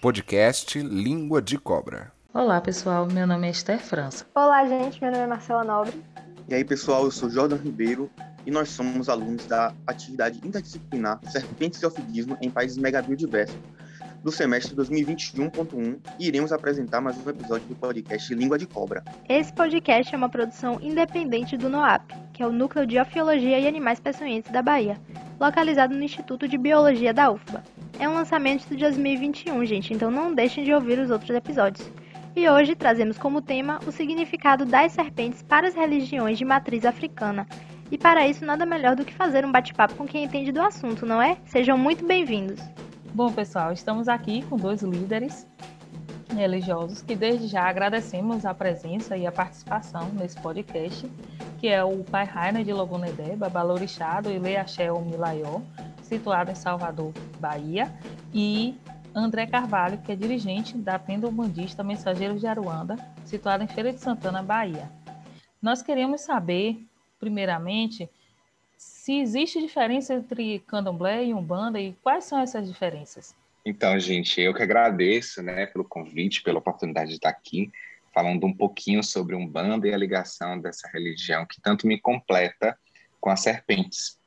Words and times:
podcast 0.00 0.80
Língua 0.80 1.42
de 1.42 1.58
Cobra. 1.58 2.10
Olá, 2.32 2.58
pessoal. 2.58 3.06
Meu 3.06 3.26
nome 3.26 3.46
é 3.46 3.50
Esther 3.50 3.78
França. 3.78 4.26
Olá, 4.34 4.66
gente. 4.66 4.98
Meu 4.98 5.10
nome 5.10 5.24
é 5.24 5.26
Marcela 5.26 5.62
Nobre. 5.62 6.02
E 6.48 6.54
aí, 6.54 6.64
pessoal, 6.64 7.04
eu 7.04 7.10
sou 7.10 7.28
Jordan 7.28 7.56
Ribeiro 7.56 8.10
e 8.46 8.50
nós 8.50 8.70
somos 8.70 9.10
alunos 9.10 9.44
da 9.44 9.74
atividade 9.86 10.40
interdisciplinar 10.42 11.20
Serpentes 11.30 11.82
e 11.82 11.86
Ofidismo 11.86 12.38
em 12.40 12.50
Países 12.50 12.78
Megabiodiversos 12.78 13.58
do 14.22 14.30
semestre 14.30 14.74
2021.1 14.76 15.98
e 16.18 16.28
iremos 16.28 16.52
apresentar 16.52 17.00
mais 17.00 17.16
um 17.24 17.30
episódio 17.30 17.66
do 17.66 17.74
podcast 17.74 18.34
Língua 18.34 18.58
de 18.58 18.66
Cobra. 18.66 19.02
Esse 19.28 19.52
podcast 19.52 20.14
é 20.14 20.18
uma 20.18 20.28
produção 20.28 20.78
independente 20.82 21.56
do 21.56 21.68
NOAP, 21.68 22.12
que 22.32 22.42
é 22.42 22.46
o 22.46 22.52
Núcleo 22.52 22.86
de 22.86 22.98
Ofiologia 22.98 23.58
e 23.58 23.66
Animais 23.66 23.98
Peçonhenses 23.98 24.52
da 24.52 24.62
Bahia, 24.62 25.00
localizado 25.40 25.94
no 25.94 26.02
Instituto 26.02 26.46
de 26.46 26.58
Biologia 26.58 27.14
da 27.14 27.30
UFBA. 27.30 27.62
É 27.98 28.08
um 28.08 28.14
lançamento 28.14 28.68
de 28.68 28.76
2021, 28.76 29.64
gente, 29.64 29.94
então 29.94 30.10
não 30.10 30.34
deixem 30.34 30.64
de 30.64 30.72
ouvir 30.72 30.98
os 30.98 31.10
outros 31.10 31.30
episódios. 31.30 31.90
E 32.36 32.48
hoje 32.48 32.76
trazemos 32.76 33.18
como 33.18 33.42
tema 33.42 33.80
o 33.86 33.90
significado 33.90 34.64
das 34.64 34.92
serpentes 34.92 35.42
para 35.42 35.66
as 35.66 35.74
religiões 35.74 36.38
de 36.38 36.44
matriz 36.44 36.84
africana. 36.84 37.46
E 37.90 37.98
para 37.98 38.28
isso, 38.28 38.44
nada 38.44 38.64
melhor 38.64 38.94
do 38.94 39.04
que 39.04 39.12
fazer 39.12 39.44
um 39.44 39.50
bate-papo 39.50 39.94
com 39.96 40.06
quem 40.06 40.24
entende 40.24 40.52
do 40.52 40.60
assunto, 40.60 41.04
não 41.04 41.20
é? 41.20 41.38
Sejam 41.44 41.76
muito 41.76 42.06
bem-vindos! 42.06 42.60
Bom, 43.12 43.32
pessoal, 43.32 43.72
estamos 43.72 44.08
aqui 44.08 44.42
com 44.42 44.56
dois 44.56 44.82
líderes 44.82 45.44
religiosos 46.32 47.02
que 47.02 47.16
desde 47.16 47.48
já 47.48 47.68
agradecemos 47.68 48.46
a 48.46 48.54
presença 48.54 49.16
e 49.16 49.26
a 49.26 49.32
participação 49.32 50.10
nesse 50.10 50.40
podcast, 50.40 51.10
que 51.58 51.66
é 51.66 51.82
o 51.82 52.04
Pai 52.04 52.24
Rainer 52.24 52.64
de 52.64 52.72
Logunedé, 52.72 53.34
Babalorixá 53.34 54.20
do 54.20 54.30
Ile 54.30 54.56
Axel 54.56 55.00
Milaió, 55.00 55.60
situado 56.04 56.52
em 56.52 56.54
Salvador, 56.54 57.12
Bahia, 57.40 57.92
e 58.32 58.78
André 59.12 59.44
Carvalho, 59.48 59.98
que 59.98 60.12
é 60.12 60.16
dirigente 60.16 60.78
da 60.78 60.96
Tenda 60.96 61.26
Umbandista 61.26 61.82
Mensageiros 61.82 62.40
de 62.40 62.46
Aruanda, 62.46 62.96
situado 63.24 63.64
em 63.64 63.68
Feira 63.68 63.92
de 63.92 63.98
Santana, 63.98 64.40
Bahia. 64.40 64.88
Nós 65.60 65.82
queríamos 65.82 66.20
saber, 66.20 66.86
primeiramente, 67.18 68.08
se 68.80 69.20
existe 69.20 69.60
diferença 69.60 70.14
entre 70.14 70.60
candomblé 70.60 71.26
e 71.26 71.34
umbanda 71.34 71.78
e 71.78 71.92
quais 72.02 72.24
são 72.24 72.38
essas 72.38 72.66
diferenças? 72.66 73.36
Então, 73.62 73.98
gente, 73.98 74.40
eu 74.40 74.54
que 74.54 74.62
agradeço, 74.62 75.42
né, 75.42 75.66
pelo 75.66 75.84
convite, 75.84 76.42
pela 76.42 76.60
oportunidade 76.60 77.10
de 77.10 77.16
estar 77.16 77.28
aqui 77.28 77.70
falando 78.14 78.46
um 78.46 78.54
pouquinho 78.54 79.02
sobre 79.04 79.36
umbanda 79.36 79.86
e 79.86 79.92
a 79.92 79.98
ligação 79.98 80.58
dessa 80.58 80.88
religião 80.88 81.44
que 81.44 81.60
tanto 81.60 81.86
me 81.86 82.00
completa 82.00 82.76
com 83.20 83.28
as 83.28 83.40
serpentes. 83.40 84.18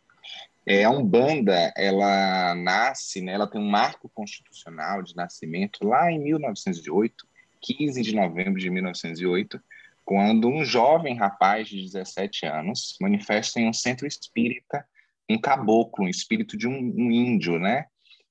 É, 0.66 0.84
a 0.84 0.92
umbanda, 0.92 1.74
ela 1.76 2.54
nasce, 2.54 3.22
né, 3.22 3.34
ela 3.34 3.48
tem 3.48 3.60
um 3.60 3.68
marco 3.68 4.08
constitucional 4.14 5.02
de 5.02 5.16
nascimento 5.16 5.84
lá 5.84 6.12
em 6.12 6.20
1908, 6.20 7.28
15 7.60 8.02
de 8.04 8.16
novembro 8.16 8.60
de 8.60 8.70
1908, 8.70 9.60
quando 10.06 10.48
um 10.48 10.64
jovem 10.66 11.16
rapaz 11.16 11.68
de 11.68 11.82
17 11.82 12.46
anos 12.46 12.98
manifesta 13.00 13.60
em 13.60 13.68
um 13.68 13.74
centro 13.74 14.06
espírita 14.06 14.86
um 15.30 15.40
caboclo, 15.40 16.06
um 16.06 16.10
espírito 16.10 16.58
de 16.58 16.68
um, 16.68 16.78
um 16.78 17.12
índio, 17.12 17.60
né? 17.60 17.86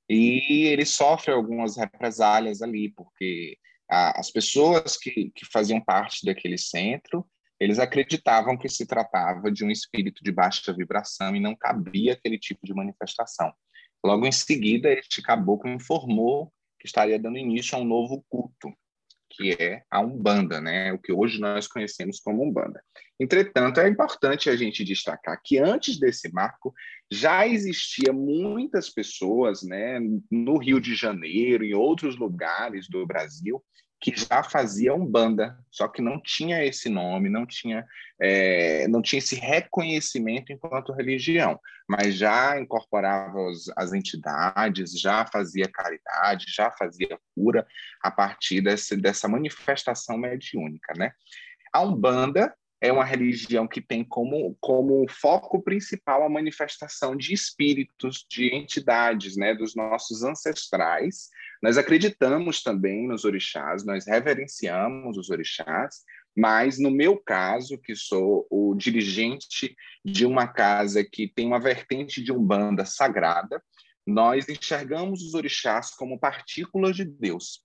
E 0.09 0.67
ele 0.67 0.85
sofre 0.85 1.33
algumas 1.33 1.77
represálias 1.77 2.61
ali, 2.61 2.91
porque 2.91 3.57
a, 3.91 4.21
as 4.21 4.31
pessoas 4.31 4.97
que, 4.97 5.31
que 5.35 5.47
faziam 5.51 5.81
parte 5.81 6.25
daquele 6.25 6.59
centro, 6.59 7.27
eles 7.59 7.79
acreditavam 7.79 8.59
que 8.59 8.69
se 8.69 8.87
tratava 8.87 9.51
de 9.51 9.65
um 9.65 9.71
espírito 9.71 10.23
de 10.23 10.33
baixa 10.33 10.73
vibração 10.73 11.35
e 11.35 11.41
não 11.41 11.57
cabia 11.57 12.13
aquele 12.13 12.39
tipo 12.39 12.67
de 12.67 12.75
manifestação. 12.75 13.53
Logo 14.05 14.27
em 14.27 14.33
seguida, 14.33 14.93
este 14.93 15.23
caboclo 15.23 15.71
informou 15.71 16.53
que 16.79 16.87
estaria 16.87 17.19
dando 17.19 17.39
início 17.39 17.79
a 17.79 17.81
um 17.81 17.85
novo 17.85 18.25
culto, 18.29 18.73
que 19.33 19.53
é 19.53 19.83
a 19.91 20.01
Umbanda, 20.01 20.61
né? 20.61 20.93
o 20.93 20.99
que 20.99 21.13
hoje 21.13 21.41
nós 21.41 21.67
conhecemos 21.67 22.21
como 22.21 22.43
Umbanda. 22.43 22.83
Entretanto, 23.19 23.81
é 23.81 23.89
importante 23.89 24.51
a 24.51 24.57
gente 24.57 24.85
destacar 24.85 25.41
que 25.43 25.59
antes 25.59 25.99
desse 25.99 26.33
marco 26.33 26.75
já 27.11 27.47
existia 27.47 28.13
muitas 28.13 28.91
pessoas 28.91 29.63
né, 29.63 29.99
no 30.31 30.59
Rio 30.59 30.81
de 30.81 30.95
Janeiro, 30.95 31.65
em 31.65 31.75
outros 31.75 32.17
lugares 32.17 32.89
do 32.89 33.07
Brasil, 33.07 33.63
que 34.03 34.13
já 34.17 34.43
fazia 34.43 34.93
Umbanda, 34.93 35.57
só 35.71 35.87
que 35.87 36.03
não 36.03 36.21
tinha 36.21 36.65
esse 36.65 36.89
nome, 36.89 37.29
não 37.29 37.47
tinha, 37.47 37.87
é, 38.21 38.89
não 38.89 39.01
tinha 39.01 39.21
esse 39.21 39.37
reconhecimento 39.37 40.53
enquanto 40.53 40.93
religião, 40.93 41.59
mas 41.89 42.17
já 42.17 42.59
incorporava 42.59 43.49
as, 43.49 43.71
as 43.77 43.93
entidades, 43.93 44.99
já 44.99 45.25
fazia 45.25 45.71
caridade, 45.73 46.47
já 46.49 46.69
fazia 46.73 47.17
cura 47.33 47.65
a 48.03 48.11
partir 48.11 48.61
desse, 48.61 48.97
dessa 48.97 49.29
manifestação 49.29 50.19
mediúnica. 50.19 50.93
Né? 50.99 51.13
A 51.73 51.81
Umbanda 51.81 52.53
é 52.81 52.93
uma 52.93 53.05
religião 53.05 53.69
que 53.69 53.81
tem 53.81 54.03
como, 54.03 54.57
como 54.61 55.07
foco 55.09 55.63
principal 55.63 56.25
a 56.25 56.29
manifestação 56.29 57.15
de 57.15 57.33
espíritos, 57.33 58.27
de 58.29 58.53
entidades, 58.53 59.37
né, 59.37 59.55
dos 59.55 59.77
nossos 59.77 60.25
ancestrais. 60.25 61.29
Nós 61.63 61.79
acreditamos 61.79 62.61
também 62.61 63.07
nos 63.07 63.25
orixás, 63.25 63.85
nós 63.85 64.05
reverenciamos 64.05 65.17
os 65.17 65.31
orixás, 65.31 66.03
mas 66.37 66.79
no 66.79 66.91
meu 66.91 67.17
caso, 67.17 67.79
que 67.79 67.95
sou 67.95 68.47
o 68.51 68.75
dirigente 68.75 69.77
de 70.05 70.27
uma 70.27 70.49
casa 70.49 71.05
que 71.05 71.29
tem 71.29 71.47
uma 71.47 71.61
vertente 71.61 72.23
de 72.23 72.33
umbanda 72.33 72.85
sagrada, 72.85 73.63
nós 74.05 74.49
enxergamos 74.49 75.23
os 75.23 75.35
orixás 75.35 75.91
como 75.91 76.19
partículas 76.19 76.97
de 76.97 77.05
Deus. 77.05 77.63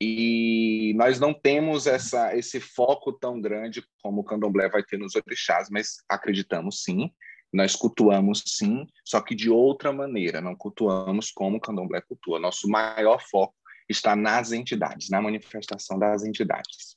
E 0.00 0.92
nós 0.96 1.20
não 1.20 1.32
temos 1.32 1.86
essa, 1.86 2.36
esse 2.36 2.60
foco 2.60 3.12
tão 3.12 3.40
grande 3.40 3.82
como 4.02 4.20
o 4.20 4.24
candomblé 4.24 4.68
vai 4.68 4.82
ter 4.82 4.98
nos 4.98 5.14
orixás, 5.14 5.68
mas 5.70 6.02
acreditamos 6.08 6.82
sim, 6.82 7.10
nós 7.52 7.74
cultuamos 7.74 8.42
sim, 8.46 8.86
só 9.04 9.20
que 9.20 9.34
de 9.34 9.50
outra 9.50 9.92
maneira, 9.92 10.40
não 10.40 10.54
cultuamos 10.54 11.30
como 11.30 11.56
o 11.56 11.60
candomblé 11.60 12.00
cultua. 12.00 12.38
Nosso 12.38 12.68
maior 12.68 13.20
foco 13.30 13.54
está 13.88 14.16
nas 14.16 14.52
entidades, 14.52 15.08
na 15.10 15.22
manifestação 15.22 15.98
das 15.98 16.24
entidades. 16.24 16.96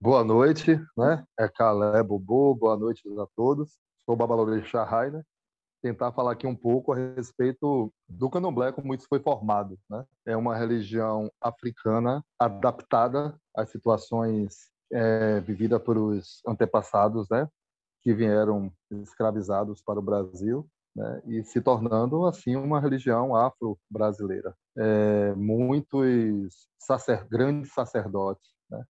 Boa 0.00 0.22
noite, 0.22 0.78
né? 0.96 1.24
É 1.38 1.48
Calé 1.48 2.02
Bobo, 2.02 2.54
boa 2.54 2.76
noite 2.76 3.02
a 3.18 3.26
todos. 3.34 3.78
Sou 4.04 4.16
o 4.16 4.84
Rainer, 4.84 5.24
tentar 5.82 6.12
falar 6.12 6.32
aqui 6.32 6.46
um 6.46 6.54
pouco 6.54 6.92
a 6.92 6.96
respeito 6.96 7.92
do 8.08 8.28
candomblé, 8.28 8.72
como 8.72 8.94
isso 8.94 9.06
foi 9.08 9.20
formado. 9.20 9.78
Né? 9.88 10.04
É 10.26 10.36
uma 10.36 10.56
religião 10.56 11.30
africana 11.40 12.22
adaptada 12.38 13.38
às 13.56 13.70
situações 13.70 14.68
é, 14.92 15.40
vividas 15.40 15.82
por 15.82 15.96
os 15.96 16.42
antepassados, 16.46 17.28
né? 17.30 17.48
Que 18.08 18.14
vieram 18.14 18.72
escravizados 18.90 19.82
para 19.82 19.98
o 19.98 20.02
Brasil 20.02 20.66
né? 20.96 21.20
e 21.26 21.44
se 21.44 21.60
tornando 21.60 22.24
assim 22.24 22.56
uma 22.56 22.80
religião 22.80 23.36
afro-brasileira. 23.36 24.56
É, 24.78 25.34
muitos 25.34 26.66
sacer, 26.78 27.28
grandes 27.28 27.70
sacerdotes 27.74 28.48
né? 28.70 28.82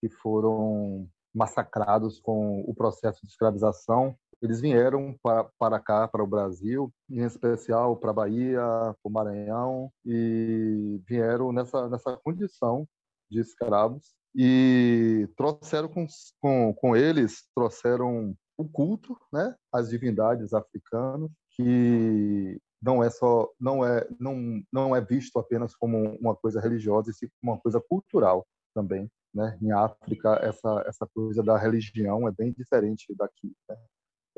que 0.00 0.08
foram 0.08 1.06
massacrados 1.34 2.18
com 2.20 2.60
o 2.60 2.74
processo 2.74 3.20
de 3.20 3.30
escravização 3.30 4.16
eles 4.40 4.62
vieram 4.62 5.14
para, 5.22 5.44
para 5.58 5.80
cá, 5.80 6.08
para 6.08 6.22
o 6.22 6.26
Brasil, 6.26 6.90
em 7.10 7.24
especial 7.24 7.96
para 7.96 8.10
a 8.10 8.14
Bahia, 8.14 8.60
para 8.60 8.96
o 9.02 9.10
Maranhão, 9.10 9.92
e 10.06 11.02
vieram 11.04 11.52
nessa, 11.52 11.88
nessa 11.88 12.16
condição 12.18 12.88
de 13.28 13.40
escravos 13.40 14.14
e 14.34 15.28
trouxeram 15.36 15.88
com, 15.88 16.06
com, 16.40 16.74
com 16.74 16.96
eles, 16.96 17.46
trouxeram 17.54 18.34
o 18.56 18.68
culto, 18.68 19.16
né, 19.32 19.54
as 19.72 19.88
divindades 19.88 20.52
africanas, 20.52 21.30
que 21.52 22.60
não 22.80 23.02
é 23.02 23.10
só 23.10 23.48
não 23.58 23.84
é 23.84 24.06
não 24.20 24.62
não 24.72 24.94
é 24.94 25.00
visto 25.00 25.38
apenas 25.38 25.74
como 25.74 26.16
uma 26.20 26.34
coisa 26.36 26.60
religiosa, 26.60 27.10
e 27.10 27.28
como 27.40 27.52
uma 27.54 27.60
coisa 27.60 27.80
cultural 27.80 28.46
também, 28.74 29.10
né? 29.34 29.58
Em 29.60 29.72
África 29.72 30.38
essa 30.42 30.84
essa 30.86 31.06
coisa 31.12 31.42
da 31.42 31.56
religião 31.58 32.28
é 32.28 32.32
bem 32.32 32.52
diferente 32.52 33.14
daqui. 33.16 33.52
Né? 33.68 33.76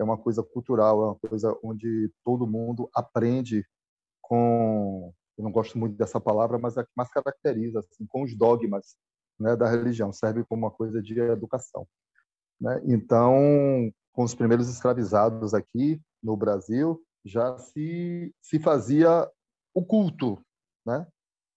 é 0.01 0.05
uma 0.05 0.17
coisa 0.17 0.43
cultural, 0.43 1.03
é 1.03 1.07
uma 1.09 1.17
coisa 1.17 1.57
onde 1.63 2.11
todo 2.25 2.47
mundo 2.47 2.91
aprende 2.95 3.65
com, 4.23 5.13
eu 5.37 5.45
não 5.45 5.53
gosto 5.53 5.79
muito 5.79 5.97
dessa 5.97 6.21
palavra, 6.21 6.59
mas 6.59 6.77
é 6.77 6.83
que 6.83 6.91
mais 6.97 7.11
caracteriza, 7.11 7.81
assim, 7.81 8.07
com 8.07 8.23
os 8.23 8.35
dogmas 8.35 8.97
né, 9.41 9.57
da 9.57 9.69
religião, 9.69 10.13
serve 10.13 10.45
como 10.45 10.67
uma 10.67 10.71
coisa 10.71 11.03
de 11.03 11.19
educação. 11.19 11.87
Né? 12.61 12.81
Então, 12.85 13.91
com 14.13 14.23
os 14.23 14.35
primeiros 14.35 14.69
escravizados 14.69 15.55
aqui 15.55 16.01
no 16.23 16.37
Brasil, 16.37 17.03
já 17.25 17.59
se, 17.59 18.35
se 18.43 18.59
fazia 18.59 19.29
o 19.75 19.85
culto, 19.85 20.39
né? 20.87 21.07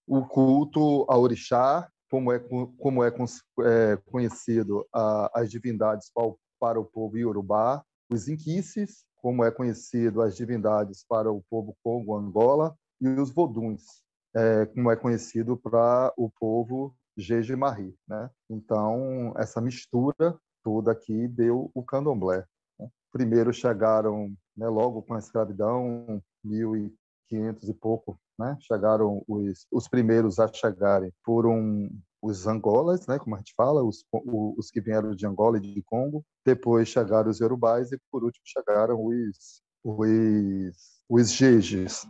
o 0.07 0.25
culto 0.25 1.05
a 1.09 1.17
orixá, 1.17 1.89
como 2.09 2.31
é, 2.31 2.39
como 2.39 3.03
é, 3.03 3.09
é 3.09 3.97
conhecido 4.05 4.87
a, 4.93 5.41
as 5.41 5.49
divindades 5.49 6.09
para 6.13 6.27
o, 6.27 6.39
para 6.59 6.79
o 6.79 6.85
povo 6.85 7.17
iorubá, 7.17 7.83
os 8.09 8.27
inquices, 8.27 9.05
como 9.15 9.43
é 9.43 9.51
conhecido 9.51 10.21
as 10.21 10.35
divindades 10.35 11.03
para 11.07 11.31
o 11.31 11.43
povo 11.49 11.75
Congo 11.83 12.15
Angola, 12.15 12.75
e 13.01 13.07
os 13.07 13.31
voduns, 13.31 14.03
é, 14.35 14.65
como 14.67 14.91
é 14.91 14.95
conhecido 14.95 15.57
para 15.57 16.13
o 16.15 16.29
povo 16.29 16.95
Jeje 17.17 17.55
Marie, 17.55 17.95
né? 18.07 18.29
Então, 18.49 19.33
essa 19.37 19.61
mistura 19.61 20.37
toda 20.63 20.91
aqui 20.91 21.27
deu 21.27 21.69
o 21.73 21.83
candomblé. 21.83 22.45
Né? 22.79 22.89
Primeiro 23.11 23.53
chegaram, 23.53 24.33
né, 24.55 24.67
logo 24.67 25.01
com 25.03 25.13
a 25.13 25.19
escravidão, 25.19 26.21
1500 26.43 27.69
e 27.69 27.73
pouco, 27.73 28.19
né? 28.39 28.57
Chegaram 28.61 29.23
os, 29.27 29.67
os 29.71 29.87
primeiros 29.87 30.39
a 30.39 30.51
chegarem 30.51 31.11
foram 31.23 31.89
os 32.21 32.47
angolas, 32.47 33.05
né, 33.05 33.19
como 33.19 33.35
a 33.35 33.39
gente 33.39 33.53
fala, 33.53 33.83
os, 33.83 34.05
os 34.13 34.71
que 34.71 34.79
vieram 34.79 35.13
de 35.13 35.27
Angola 35.27 35.57
e 35.57 35.61
de 35.61 35.83
Congo. 35.83 36.25
Depois 36.45 36.87
chegaram 36.87 37.29
os 37.29 37.39
yorubais 37.39 37.91
e, 37.91 37.99
por 38.09 38.23
último, 38.23 38.43
chegaram 38.45 39.05
os, 39.05 39.61
os, 39.83 41.01
os 41.09 41.41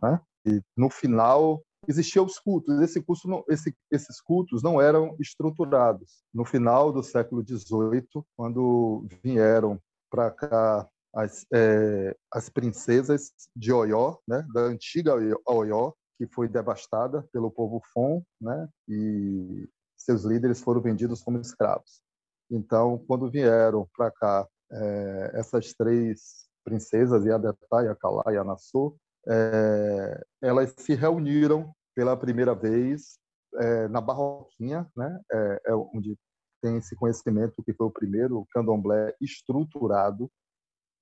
né? 0.02 0.22
E 0.46 0.62
no 0.78 0.90
final 0.90 1.64
existiam 1.88 2.26
os 2.26 2.40
cultos. 2.40 2.80
Esse 2.82 3.02
culto 3.02 3.28
não, 3.28 3.44
esse, 3.50 3.76
esses 3.92 4.22
cultos 4.22 4.62
não 4.64 4.82
eram 4.82 5.16
estruturados. 5.20 6.24
No 6.34 6.46
final 6.46 6.92
do 6.92 7.04
século 7.04 7.44
XVIII, 7.46 8.24
quando 8.36 9.06
vieram 9.24 9.80
para 10.10 10.32
cá 10.32 10.88
as, 11.14 11.46
é, 11.54 12.16
as 12.32 12.50
princesas 12.50 13.32
de 13.56 13.72
Oió, 13.72 14.18
né, 14.28 14.46
da 14.54 14.62
antiga 14.62 15.14
Oió, 15.46 15.94
que 16.18 16.28
foi 16.28 16.48
devastada 16.48 17.28
pelo 17.32 17.52
povo 17.52 17.82
Fon, 17.94 18.24
né, 18.42 18.68
e 18.88 19.68
seus 19.98 20.24
líderes 20.24 20.62
foram 20.62 20.82
vendidos 20.82 21.22
como 21.22 21.40
escravos. 21.40 22.02
Então, 22.50 23.04
quando 23.08 23.30
vieram 23.30 23.88
para 23.96 24.12
cá 24.12 24.48
é, 24.72 25.32
essas 25.36 25.74
três 25.74 26.48
princesas, 26.64 27.26
Yadetá, 27.26 27.82
Yakalá 27.82 28.24
e 28.32 28.38
Anassô, 28.38 28.96
é, 29.28 30.26
elas 30.42 30.74
se 30.78 30.94
reuniram 30.96 31.74
pela 31.96 32.18
primeira 32.18 32.54
vez 32.54 33.18
é, 33.56 33.88
na 33.88 34.02
Barroquinha, 34.02 34.90
né, 34.96 35.20
é, 35.32 35.62
é, 35.68 35.76
onde 35.76 36.18
tem 36.62 36.78
esse 36.78 36.96
conhecimento 36.96 37.62
que 37.64 37.74
foi 37.74 37.88
o 37.88 37.92
primeiro 37.92 38.48
candomblé 38.52 39.14
estruturado. 39.22 40.30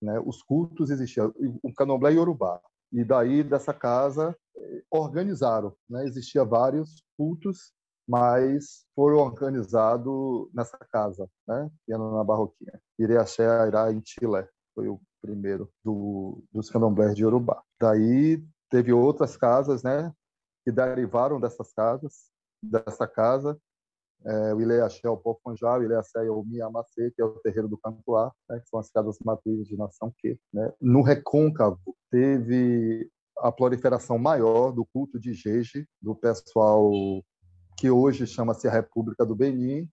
Né, 0.01 0.19
os 0.25 0.41
cultos 0.41 0.89
existiam, 0.89 1.33
o 1.63 1.73
candomblé 1.73 2.13
iorubá. 2.13 2.59
E 2.91 3.05
daí, 3.05 3.43
dessa 3.43 3.73
casa, 3.73 4.35
é, 4.57 4.83
organizaram. 4.91 5.75
Né, 5.89 6.05
existia 6.05 6.43
vários 6.43 7.03
cultos, 7.17 7.71
mas 8.07 8.85
foram 8.95 9.19
organizados 9.19 10.49
nessa 10.53 10.77
casa, 10.91 11.29
né, 11.47 11.69
era 11.87 12.11
na 12.11 12.23
Barroquinha. 12.23 12.81
Ireaxé 12.99 13.47
Airá, 13.47 13.91
em 13.91 14.01
Chile, 14.03 14.47
foi 14.75 14.89
o 14.89 14.99
primeiro 15.21 15.69
do, 15.83 16.43
dos 16.51 16.69
candomblés 16.69 17.15
de 17.15 17.23
Yorubá. 17.23 17.61
Daí 17.79 18.43
teve 18.69 18.91
outras 18.91 19.37
casas, 19.37 19.83
né, 19.83 20.11
que 20.63 20.71
derivaram 20.71 21.39
dessas 21.39 21.71
casas, 21.73 22.29
dessa 22.63 23.07
casa, 23.07 23.59
é, 24.23 24.53
o 24.53 24.61
Ileaxé, 24.61 25.09
o 25.09 25.17
Pofonjá, 25.17 25.77
o 25.77 25.83
Ileaxé 25.83 26.25
e 26.25 26.29
o 26.29 26.43
Miamacê, 26.43 27.11
que 27.11 27.21
é 27.21 27.25
o 27.25 27.39
terreiro 27.39 27.67
do 27.67 27.77
Cantuá, 27.77 28.31
né, 28.49 28.59
que 28.59 28.69
são 28.69 28.79
as 28.79 28.89
casas 28.91 29.17
matrizes 29.23 29.67
de 29.67 29.75
Nação 29.75 30.13
Que. 30.17 30.39
Né. 30.53 30.71
No 30.79 31.01
Recôncavo, 31.01 31.79
teve 32.09 33.09
a 33.39 33.51
proliferação 33.51 34.19
maior 34.19 34.71
do 34.71 34.85
culto 34.85 35.19
de 35.19 35.33
Jeje, 35.33 35.87
do 36.01 36.15
pessoal 36.15 36.91
que 37.77 37.89
hoje 37.89 38.27
chama-se 38.27 38.67
a 38.67 38.71
República 38.71 39.25
do 39.25 39.35
Benin, 39.35 39.89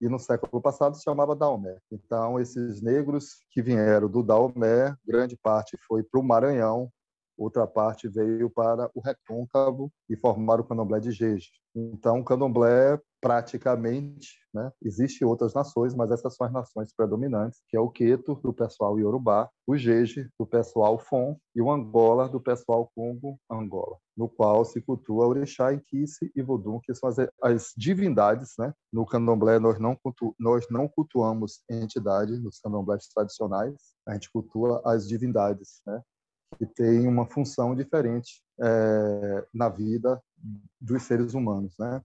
e 0.00 0.08
no 0.08 0.18
século 0.18 0.62
passado 0.62 0.96
se 0.96 1.02
chamava 1.02 1.36
Daomé. 1.36 1.76
Então, 1.90 2.40
esses 2.40 2.80
negros 2.80 3.44
que 3.50 3.60
vieram 3.60 4.08
do 4.08 4.22
Daomé, 4.22 4.94
grande 5.06 5.36
parte 5.36 5.76
foi 5.86 6.02
para 6.02 6.18
o 6.18 6.22
Maranhão, 6.22 6.90
outra 7.36 7.66
parte 7.66 8.08
veio 8.08 8.50
para 8.50 8.90
o 8.94 9.00
recôncavo 9.00 9.92
e 10.08 10.16
formaram 10.16 10.62
o 10.62 10.66
candomblé 10.66 11.00
de 11.00 11.10
Jeje. 11.10 11.50
Então, 11.74 12.20
o 12.20 12.24
candomblé, 12.24 12.98
praticamente, 13.20 14.38
né, 14.52 14.72
existe 14.82 15.24
outras 15.24 15.52
nações, 15.54 15.94
mas 15.94 16.10
essas 16.10 16.34
são 16.34 16.46
as 16.46 16.52
nações 16.52 16.92
predominantes, 16.94 17.60
que 17.68 17.76
é 17.76 17.80
o 17.80 17.90
Queto, 17.90 18.34
do 18.42 18.52
pessoal 18.52 18.98
Yorubá, 18.98 19.48
o 19.66 19.76
Jeje, 19.76 20.28
do 20.38 20.46
pessoal 20.46 20.98
Fon, 20.98 21.36
e 21.54 21.60
o 21.60 21.70
Angola, 21.70 22.28
do 22.28 22.40
pessoal 22.40 22.90
Congo-Angola, 22.94 23.98
no 24.16 24.28
qual 24.28 24.64
se 24.64 24.80
cultua 24.80 25.26
Orixá, 25.26 25.72
Inquice 25.72 26.32
e 26.34 26.42
Vodum, 26.42 26.80
que 26.82 26.94
são 26.94 27.08
as, 27.08 27.16
as 27.42 27.72
divindades. 27.76 28.54
Né? 28.58 28.72
No 28.92 29.04
candomblé, 29.04 29.58
nós 29.58 29.78
não, 29.78 29.94
cultu, 29.94 30.34
nós 30.38 30.66
não 30.70 30.88
cultuamos 30.88 31.62
entidade 31.70 32.38
nos 32.38 32.58
candomblés 32.58 33.06
tradicionais, 33.14 33.74
a 34.06 34.14
gente 34.14 34.30
cultua 34.32 34.80
as 34.84 35.06
divindades, 35.06 35.82
né? 35.86 36.00
que 36.58 36.66
tem 36.66 37.06
uma 37.06 37.26
função 37.26 37.74
diferente 37.74 38.42
é, 38.60 39.46
na 39.54 39.68
vida 39.68 40.20
dos 40.80 41.02
seres 41.04 41.34
humanos, 41.34 41.74
né? 41.78 42.02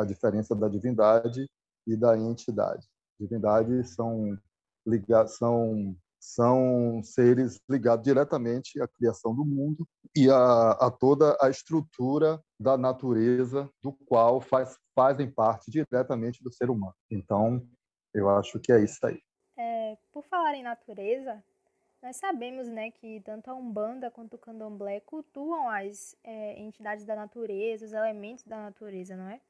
A 0.00 0.04
diferença 0.04 0.54
da 0.54 0.68
divindade 0.68 1.46
e 1.86 1.96
da 1.96 2.16
entidade. 2.16 2.86
Divindades 3.18 3.90
são 3.90 4.38
são, 5.28 5.96
são 6.18 7.02
seres 7.02 7.60
ligados 7.68 8.04
diretamente 8.04 8.80
à 8.80 8.88
criação 8.88 9.34
do 9.34 9.44
mundo 9.44 9.86
e 10.16 10.30
a, 10.30 10.72
a 10.72 10.90
toda 10.90 11.36
a 11.40 11.48
estrutura 11.48 12.42
da 12.58 12.76
natureza 12.76 13.70
do 13.82 13.92
qual 13.92 14.40
faz, 14.40 14.78
fazem 14.94 15.30
parte 15.30 15.70
diretamente 15.70 16.42
do 16.42 16.52
ser 16.52 16.70
humano. 16.70 16.94
Então, 17.10 17.66
eu 18.14 18.28
acho 18.28 18.58
que 18.58 18.72
é 18.72 18.82
isso 18.82 19.04
aí. 19.04 19.20
É, 19.58 19.96
por 20.12 20.24
falar 20.24 20.54
em 20.54 20.62
natureza, 20.62 21.42
nós 22.02 22.16
sabemos 22.16 22.66
né, 22.68 22.90
que 22.90 23.20
tanto 23.20 23.50
a 23.50 23.54
Umbanda 23.54 24.10
quanto 24.10 24.34
o 24.34 24.38
Candomblé 24.38 25.00
cultuam 25.00 25.68
as 25.68 26.16
é, 26.24 26.58
entidades 26.58 27.04
da 27.04 27.14
natureza, 27.14 27.84
os 27.84 27.92
elementos 27.92 28.44
da 28.44 28.56
natureza, 28.56 29.16
não 29.16 29.28
é? 29.28 29.40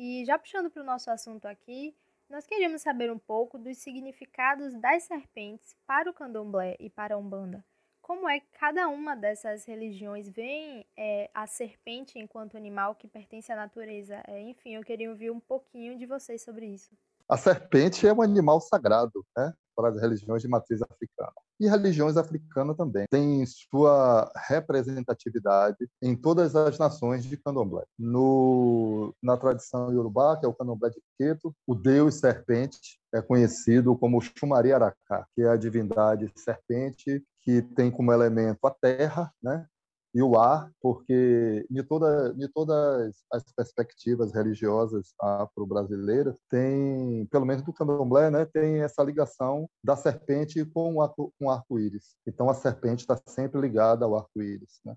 E 0.00 0.24
já 0.24 0.38
puxando 0.38 0.70
para 0.70 0.80
o 0.80 0.86
nosso 0.86 1.10
assunto 1.10 1.46
aqui, 1.46 1.92
nós 2.30 2.46
queríamos 2.46 2.82
saber 2.82 3.10
um 3.10 3.18
pouco 3.18 3.58
dos 3.58 3.78
significados 3.78 4.72
das 4.74 5.02
serpentes 5.02 5.74
para 5.84 6.08
o 6.08 6.14
Candomblé 6.14 6.76
e 6.78 6.88
para 6.88 7.16
a 7.16 7.18
Umbanda. 7.18 7.64
Como 8.00 8.28
é 8.28 8.38
que 8.38 8.46
cada 8.52 8.86
uma 8.86 9.16
dessas 9.16 9.64
religiões 9.64 10.28
vê 10.28 10.86
é, 10.96 11.28
a 11.34 11.48
serpente 11.48 12.16
enquanto 12.16 12.56
animal 12.56 12.94
que 12.94 13.08
pertence 13.08 13.50
à 13.50 13.56
natureza? 13.56 14.22
É, 14.28 14.40
enfim, 14.40 14.76
eu 14.76 14.84
queria 14.84 15.10
ouvir 15.10 15.32
um 15.32 15.40
pouquinho 15.40 15.98
de 15.98 16.06
vocês 16.06 16.42
sobre 16.44 16.66
isso. 16.66 16.96
A 17.28 17.36
serpente 17.36 18.06
é 18.06 18.12
um 18.12 18.22
animal 18.22 18.60
sagrado 18.60 19.26
né, 19.36 19.52
para 19.74 19.88
as 19.88 20.00
religiões 20.00 20.40
de 20.40 20.46
matriz 20.46 20.80
africana 20.80 21.32
e 21.60 21.66
religiões 21.68 22.16
africanas 22.16 22.76
também. 22.76 23.06
Tem 23.10 23.44
sua 23.46 24.30
representatividade 24.48 25.88
em 26.02 26.14
todas 26.14 26.54
as 26.54 26.78
nações 26.78 27.24
de 27.24 27.36
candomblé. 27.36 27.84
No, 27.98 29.14
na 29.22 29.36
tradição 29.36 29.92
iorubá, 29.92 30.36
que 30.36 30.46
é 30.46 30.48
o 30.48 30.54
candomblé 30.54 30.90
de 30.90 31.02
Queto, 31.18 31.54
o 31.66 31.74
deus 31.74 32.14
serpente 32.16 32.98
é 33.12 33.20
conhecido 33.20 33.96
como 33.96 34.20
Xumari 34.20 34.72
Aracá, 34.72 35.26
que 35.34 35.42
é 35.42 35.48
a 35.48 35.56
divindade 35.56 36.30
serpente 36.36 37.24
que 37.40 37.62
tem 37.62 37.90
como 37.90 38.12
elemento 38.12 38.66
a 38.66 38.70
terra, 38.70 39.32
né? 39.42 39.66
E 40.14 40.22
o 40.22 40.38
ar, 40.38 40.70
porque 40.80 41.66
de, 41.68 41.82
toda, 41.82 42.32
de 42.34 42.48
todas 42.48 43.14
as 43.32 43.52
perspectivas 43.52 44.32
religiosas 44.32 45.12
afro-brasileiras, 45.20 46.38
tem, 46.50 47.26
pelo 47.26 47.44
menos 47.44 47.62
do 47.62 47.72
candomblé, 47.72 48.30
né, 48.30 48.46
tem 48.46 48.82
essa 48.82 49.02
ligação 49.02 49.68
da 49.84 49.96
serpente 49.96 50.64
com 50.64 50.96
o 50.96 51.50
arco-íris. 51.50 52.16
Então, 52.26 52.48
a 52.48 52.54
serpente 52.54 53.00
está 53.00 53.20
sempre 53.26 53.60
ligada 53.60 54.04
ao 54.04 54.16
arco-íris. 54.16 54.80
Né? 54.84 54.94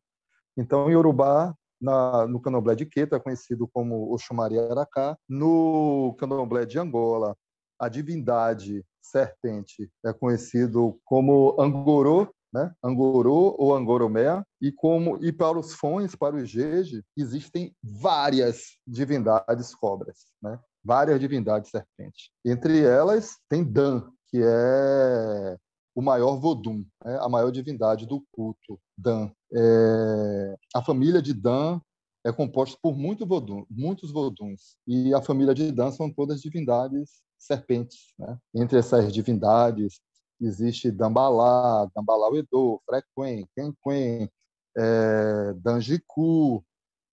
Então, 0.58 0.90
em 0.90 0.96
Urubá, 0.96 1.54
na, 1.82 2.28
no 2.28 2.40
candomblé 2.40 2.76
de 2.76 2.86
Queto, 2.86 3.16
é 3.16 3.20
conhecido 3.20 3.68
como 3.68 4.14
Oxumari 4.14 4.60
Aracá. 4.60 5.18
No 5.28 6.16
candomblé 6.20 6.66
de 6.66 6.80
Angola, 6.80 7.36
a 7.80 7.90
divindade 7.90 8.86
serpente 9.02 9.92
é 10.06 10.14
conhecido 10.14 11.00
como 11.04 11.60
Angorô, 11.60 12.32
né? 12.54 12.74
Angorô 12.84 13.56
ou 13.58 13.76
Angoromé, 13.76 14.44
e 14.62 14.72
como 14.72 15.24
e 15.24 15.32
para 15.32 15.58
os 15.58 15.74
fões, 15.74 16.16
para 16.16 16.36
os 16.36 16.50
jeje, 16.50 17.04
existem 17.16 17.76
várias 17.82 18.78
divindades 18.86 19.74
cobras, 19.74 20.26
né? 20.42 20.60
Várias 20.84 21.20
divindades 21.20 21.70
serpentes. 21.70 22.32
Entre 22.44 22.84
elas 22.84 23.38
tem 23.48 23.64
Dan, 23.64 24.10
que 24.28 24.42
é 24.44 25.58
o 25.94 26.02
maior 26.02 26.38
Vodum, 26.38 26.86
né? 27.04 27.18
a 27.20 27.30
maior 27.30 27.52
divindade 27.52 28.06
do 28.06 28.24
culto, 28.32 28.80
Dan. 28.98 29.30
É... 29.54 30.56
A 30.74 30.82
família 30.82 31.22
de 31.22 31.34
Dan 31.34 31.80
é 32.24 32.32
composta 32.32 32.78
por 32.82 32.96
muito 32.96 33.26
vodum, 33.26 33.66
muitos 33.70 34.12
voduns, 34.12 34.78
e 34.88 35.14
a 35.14 35.22
família 35.22 35.54
de 35.54 35.72
Dan 35.72 35.92
são 35.92 36.12
todas 36.12 36.42
divindades 36.42 37.22
serpentes. 37.38 38.14
Né? 38.18 38.38
Entre 38.54 38.78
essas 38.78 39.12
divindades 39.12 40.00
existe 40.46 40.92
Dambalá, 40.92 41.88
Dambalauedô, 41.96 42.82
Frequen, 42.86 43.48
Quenquen, 43.56 44.30
é, 44.78 45.54
Danjiku, 45.54 46.64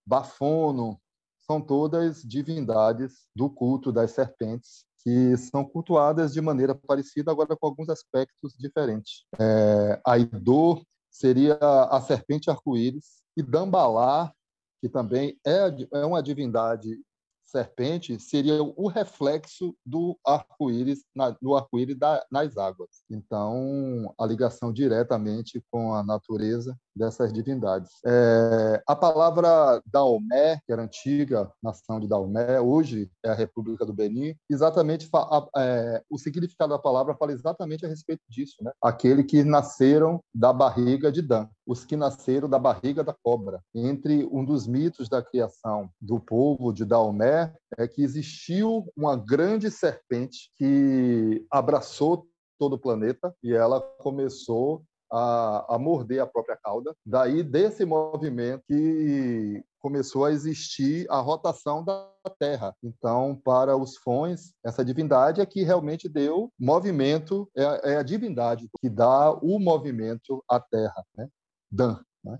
Bafono, 0.06 1.00
são 1.40 1.60
todas 1.60 2.22
divindades 2.22 3.28
do 3.34 3.48
culto 3.48 3.90
das 3.90 4.10
serpentes 4.12 4.84
que 5.02 5.36
são 5.36 5.64
cultuadas 5.64 6.32
de 6.32 6.40
maneira 6.40 6.74
parecida, 6.74 7.30
agora 7.30 7.56
com 7.56 7.66
alguns 7.66 7.88
aspectos 7.88 8.54
diferentes. 8.58 9.24
É, 9.38 10.00
Aidô 10.04 10.82
seria 11.10 11.56
a 11.60 12.00
serpente 12.00 12.50
arco-íris 12.50 13.22
e 13.36 13.42
Dambalá 13.42 14.32
que 14.80 14.88
também 14.88 15.38
é, 15.44 15.74
é 15.92 16.04
uma 16.04 16.22
divindade 16.22 17.00
serpente 17.48 18.20
seria 18.20 18.62
o 18.62 18.88
reflexo 18.88 19.74
do 19.84 20.18
arco-íris 20.24 21.04
do 21.40 21.56
arco-íris 21.56 21.96
nas 22.30 22.56
águas. 22.56 23.02
Então, 23.10 24.14
a 24.18 24.26
ligação 24.26 24.72
diretamente 24.72 25.62
com 25.70 25.94
a 25.94 26.02
natureza 26.02 26.78
dessas 26.98 27.32
divindades. 27.32 27.92
É, 28.04 28.82
a 28.86 28.96
palavra 28.96 29.80
Daomé, 29.86 30.60
que 30.66 30.72
era 30.72 30.82
antiga 30.82 31.50
nação 31.62 32.00
de 32.00 32.08
Daomé, 32.08 32.60
hoje 32.60 33.10
é 33.24 33.30
a 33.30 33.34
República 33.34 33.86
do 33.86 33.94
Benin, 33.94 34.34
exatamente 34.50 35.08
é, 35.56 36.02
o 36.10 36.18
significado 36.18 36.70
da 36.70 36.78
palavra 36.78 37.14
fala 37.14 37.32
exatamente 37.32 37.86
a 37.86 37.88
respeito 37.88 38.22
disso, 38.28 38.56
né? 38.60 38.72
Aquele 38.82 39.22
que 39.22 39.44
nasceram 39.44 40.20
da 40.34 40.52
barriga 40.52 41.10
de 41.10 41.22
Dan, 41.22 41.48
os 41.66 41.84
que 41.84 41.96
nasceram 41.96 42.48
da 42.48 42.58
barriga 42.58 43.04
da 43.04 43.14
cobra. 43.22 43.62
Entre 43.74 44.26
um 44.30 44.44
dos 44.44 44.66
mitos 44.66 45.08
da 45.08 45.22
criação 45.22 45.88
do 46.00 46.18
povo 46.18 46.72
de 46.72 46.84
Daomé 46.84 47.54
é 47.76 47.86
que 47.86 48.02
existiu 48.02 48.90
uma 48.96 49.16
grande 49.16 49.70
serpente 49.70 50.50
que 50.56 51.46
abraçou 51.50 52.26
todo 52.58 52.74
o 52.74 52.78
planeta 52.78 53.32
e 53.42 53.54
ela 53.54 53.80
começou 53.80 54.82
a, 55.10 55.74
a, 55.74 55.78
morder 55.78 56.20
a 56.20 56.26
própria 56.26 56.56
cauda. 56.56 56.94
Daí, 57.04 57.42
desse 57.42 57.84
movimento 57.84 58.62
que 58.66 59.62
começou 59.80 60.24
a 60.24 60.32
existir 60.32 61.06
a 61.08 61.18
rotação 61.20 61.84
da 61.84 62.10
Terra. 62.38 62.74
Então, 62.82 63.40
para 63.44 63.76
os 63.76 63.96
fões, 63.96 64.52
essa 64.64 64.84
divindade 64.84 65.40
é 65.40 65.46
que 65.46 65.62
realmente 65.62 66.08
deu 66.08 66.52
movimento, 66.58 67.48
é, 67.56 67.92
é 67.92 67.96
a 67.96 68.02
divindade 68.02 68.68
que 68.80 68.88
dá 68.88 69.32
o 69.32 69.58
movimento 69.58 70.44
à 70.48 70.60
Terra, 70.60 71.04
né? 71.16 71.28
Dan. 71.70 72.00
Né? 72.24 72.38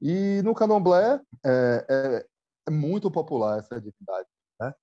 E 0.00 0.42
no 0.42 0.54
candomblé 0.54 1.20
é, 1.44 1.86
é, 1.88 2.26
é 2.68 2.70
muito 2.70 3.10
popular 3.10 3.58
essa 3.58 3.80
divindade. 3.80 4.28
Né? 4.60 4.74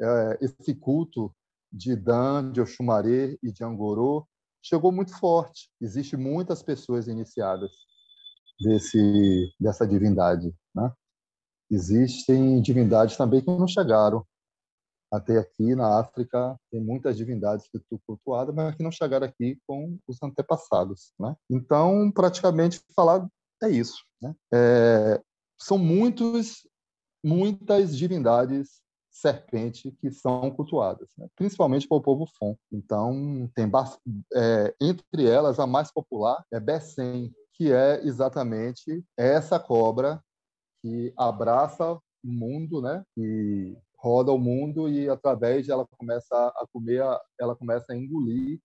É, 0.00 0.38
esse 0.42 0.74
culto 0.74 1.32
de 1.72 1.96
Dan, 1.96 2.52
de 2.52 2.60
Oxumaré 2.60 3.36
e 3.42 3.50
de 3.50 3.64
Angorô 3.64 4.26
chegou 4.62 4.92
muito 4.92 5.18
forte. 5.18 5.68
Existem 5.80 6.18
muitas 6.18 6.62
pessoas 6.62 7.08
iniciadas 7.08 7.70
desse 8.60 9.52
dessa 9.60 9.86
divindade, 9.86 10.54
né? 10.74 10.92
Existem 11.70 12.60
divindades 12.60 13.16
também 13.16 13.40
que 13.40 13.46
não 13.46 13.66
chegaram 13.66 14.24
até 15.10 15.38
aqui 15.38 15.74
na 15.74 15.98
África. 15.98 16.56
Tem 16.70 16.80
muitas 16.80 17.16
divindades 17.16 17.68
que 17.68 17.78
estão 17.78 17.98
cultuadas, 18.06 18.54
mas 18.54 18.74
que 18.74 18.82
não 18.82 18.92
chegaram 18.92 19.26
aqui 19.26 19.58
com 19.66 19.98
os 20.06 20.22
antepassados, 20.22 21.12
né? 21.18 21.34
Então, 21.50 22.10
praticamente 22.10 22.80
falar 22.94 23.26
é 23.62 23.68
isso, 23.68 24.04
né? 24.20 24.34
É, 24.52 25.22
são 25.60 25.78
muitos 25.78 26.66
muitas 27.24 27.96
divindades 27.96 28.82
serpente 29.12 29.92
que 30.00 30.10
são 30.10 30.50
cultuadas, 30.50 31.08
né? 31.18 31.28
principalmente 31.36 31.86
para 31.86 31.98
o 31.98 32.02
povo 32.02 32.26
Fon. 32.38 32.56
Então, 32.72 33.48
tem 33.54 33.70
é, 34.34 34.74
entre 34.80 35.26
elas 35.26 35.60
a 35.60 35.66
mais 35.66 35.92
popular 35.92 36.42
é 36.50 36.58
Bessem, 36.58 37.32
que 37.52 37.70
é 37.70 38.02
exatamente 38.04 39.04
essa 39.16 39.60
cobra 39.60 40.22
que 40.80 41.12
abraça 41.16 41.92
o 41.92 42.00
mundo, 42.24 42.80
né? 42.80 43.04
E 43.16 43.76
roda 43.98 44.32
o 44.32 44.38
mundo 44.38 44.88
e 44.88 45.08
através 45.08 45.68
ela 45.68 45.86
começa 45.96 46.34
a 46.34 46.66
comer, 46.72 47.04
ela 47.38 47.54
começa 47.54 47.92
a 47.92 47.96
engolir 47.96 48.58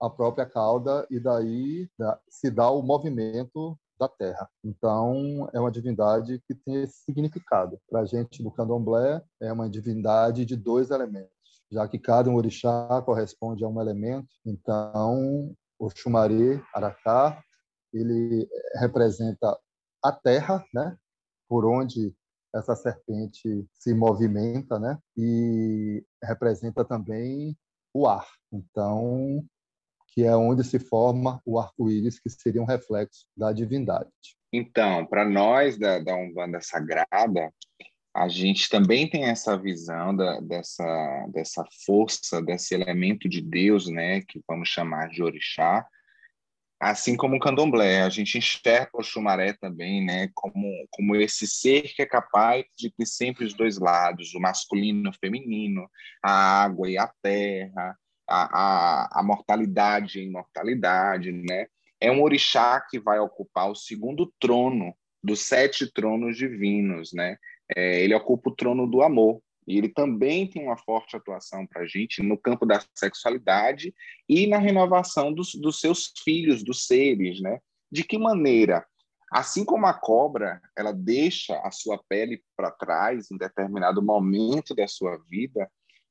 a 0.00 0.10
própria 0.10 0.44
cauda 0.44 1.06
e 1.10 1.18
daí 1.18 1.88
se 2.28 2.50
dá 2.50 2.70
o 2.70 2.82
movimento 2.82 3.78
da 3.98 4.08
terra. 4.08 4.48
Então, 4.64 5.48
é 5.52 5.60
uma 5.60 5.70
divindade 5.70 6.42
que 6.46 6.54
tem 6.54 6.82
esse 6.82 7.04
significado. 7.04 7.78
Para 7.88 8.00
a 8.00 8.04
gente 8.04 8.42
do 8.42 8.50
candomblé, 8.50 9.22
é 9.40 9.52
uma 9.52 9.68
divindade 9.68 10.44
de 10.44 10.56
dois 10.56 10.90
elementos, 10.90 11.30
já 11.70 11.88
que 11.88 11.98
cada 11.98 12.30
um 12.30 12.36
orixá 12.36 13.02
corresponde 13.04 13.64
a 13.64 13.68
um 13.68 13.80
elemento. 13.80 14.28
Então, 14.44 15.54
o 15.78 15.90
Xumaré, 15.90 16.62
Aracá, 16.74 17.42
ele 17.92 18.48
representa 18.74 19.58
a 20.04 20.12
terra, 20.12 20.64
né? 20.74 20.96
por 21.48 21.64
onde 21.64 22.14
essa 22.54 22.74
serpente 22.74 23.66
se 23.72 23.94
movimenta, 23.94 24.78
né? 24.78 24.98
E 25.16 26.04
representa 26.22 26.84
também 26.84 27.56
o 27.92 28.06
ar. 28.06 28.26
Então, 28.52 29.44
que 30.16 30.24
é 30.24 30.34
onde 30.34 30.64
se 30.64 30.78
forma 30.78 31.42
o 31.44 31.60
arco-íris, 31.60 32.18
que 32.18 32.30
seria 32.30 32.62
um 32.62 32.64
reflexo 32.64 33.26
da 33.36 33.52
divindade. 33.52 34.08
Então, 34.50 35.04
para 35.04 35.28
nós 35.28 35.76
da, 35.76 35.98
da 35.98 36.16
Umbanda 36.16 36.58
Sagrada, 36.62 37.52
a 38.14 38.26
gente 38.26 38.70
também 38.70 39.10
tem 39.10 39.24
essa 39.24 39.58
visão 39.58 40.16
da, 40.16 40.40
dessa, 40.40 41.26
dessa 41.30 41.62
força, 41.84 42.40
desse 42.40 42.74
elemento 42.74 43.28
de 43.28 43.42
Deus, 43.42 43.90
né, 43.90 44.22
que 44.22 44.40
vamos 44.48 44.70
chamar 44.70 45.10
de 45.10 45.22
orixá, 45.22 45.86
assim 46.80 47.14
como 47.14 47.36
o 47.36 47.38
candomblé. 47.38 48.00
A 48.00 48.08
gente 48.08 48.38
enxerga 48.38 48.92
o 48.94 49.02
chumaré 49.02 49.52
também 49.52 50.02
né, 50.02 50.30
como, 50.32 50.72
como 50.92 51.14
esse 51.14 51.46
ser 51.46 51.92
que 51.94 52.00
é 52.00 52.06
capaz 52.06 52.64
de 52.74 52.90
ter 52.90 53.04
sempre 53.04 53.44
os 53.44 53.52
dois 53.52 53.76
lados, 53.76 54.34
o 54.34 54.40
masculino 54.40 55.04
e 55.04 55.10
o 55.10 55.18
feminino, 55.20 55.86
a 56.22 56.62
água 56.62 56.88
e 56.88 56.96
a 56.96 57.12
terra, 57.22 57.94
a, 58.28 59.08
a, 59.08 59.20
a 59.20 59.22
mortalidade 59.22 60.20
e 60.20 60.24
imortalidade, 60.24 61.32
né? 61.32 61.66
É 62.00 62.10
um 62.10 62.22
orixá 62.22 62.80
que 62.80 62.98
vai 62.98 63.18
ocupar 63.18 63.70
o 63.70 63.74
segundo 63.74 64.32
trono 64.38 64.94
dos 65.22 65.40
sete 65.40 65.90
tronos 65.90 66.36
divinos, 66.36 67.12
né? 67.12 67.36
É, 67.74 68.02
ele 68.02 68.14
ocupa 68.14 68.50
o 68.50 68.54
trono 68.54 68.86
do 68.86 69.02
amor 69.02 69.40
e 69.66 69.76
ele 69.76 69.88
também 69.88 70.48
tem 70.48 70.62
uma 70.62 70.76
forte 70.76 71.16
atuação 71.16 71.66
para 71.66 71.82
a 71.82 71.86
gente 71.86 72.22
no 72.22 72.38
campo 72.38 72.64
da 72.64 72.80
sexualidade 72.94 73.92
e 74.28 74.46
na 74.46 74.58
renovação 74.58 75.32
dos, 75.32 75.54
dos 75.54 75.80
seus 75.80 76.12
filhos, 76.22 76.62
dos 76.62 76.86
seres, 76.86 77.40
né? 77.40 77.58
De 77.90 78.04
que 78.04 78.18
maneira? 78.18 78.86
Assim 79.30 79.64
como 79.64 79.86
a 79.86 79.94
cobra, 79.94 80.60
ela 80.76 80.92
deixa 80.92 81.58
a 81.60 81.70
sua 81.72 82.00
pele 82.08 82.42
para 82.56 82.70
trás 82.70 83.30
em 83.30 83.36
determinado 83.36 84.00
momento 84.00 84.74
da 84.74 84.86
sua 84.86 85.16
vida, 85.28 85.68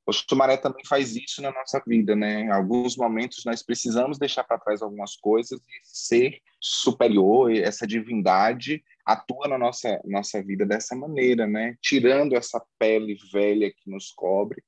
o 0.07 0.13
Sumaré 0.13 0.57
também 0.57 0.85
faz 0.85 1.15
isso 1.15 1.41
na 1.41 1.51
nossa 1.51 1.81
vida, 1.85 2.15
né? 2.15 2.41
Em 2.41 2.51
alguns 2.51 2.95
momentos 2.95 3.43
nós 3.45 3.63
precisamos 3.63 4.19
deixar 4.19 4.43
para 4.43 4.59
trás 4.59 4.81
algumas 4.81 5.15
coisas 5.15 5.59
e 5.59 5.79
ser 5.83 6.39
superior, 6.59 7.51
essa 7.51 7.88
divindade 7.88 8.83
atua 9.05 9.47
na 9.47 9.57
nossa 9.57 10.00
nossa 10.05 10.41
vida 10.43 10.65
dessa 10.65 10.95
maneira, 10.95 11.47
né? 11.47 11.75
Tirando 11.81 12.35
essa 12.35 12.63
pele 12.77 13.17
velha 13.31 13.71
que 13.71 13.89
nos 13.89 14.12
cobre 14.12 14.63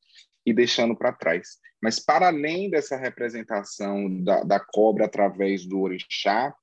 e 0.45 0.53
deixando 0.53 0.95
para 0.95 1.13
trás. 1.13 1.59
Mas 1.81 1.99
para 1.99 2.27
além 2.27 2.69
dessa 2.69 2.97
representação 2.97 4.23
da, 4.23 4.43
da 4.43 4.59
cobra 4.59 5.05
através 5.05 5.65
do 5.65 5.79
orixá, 5.81 6.53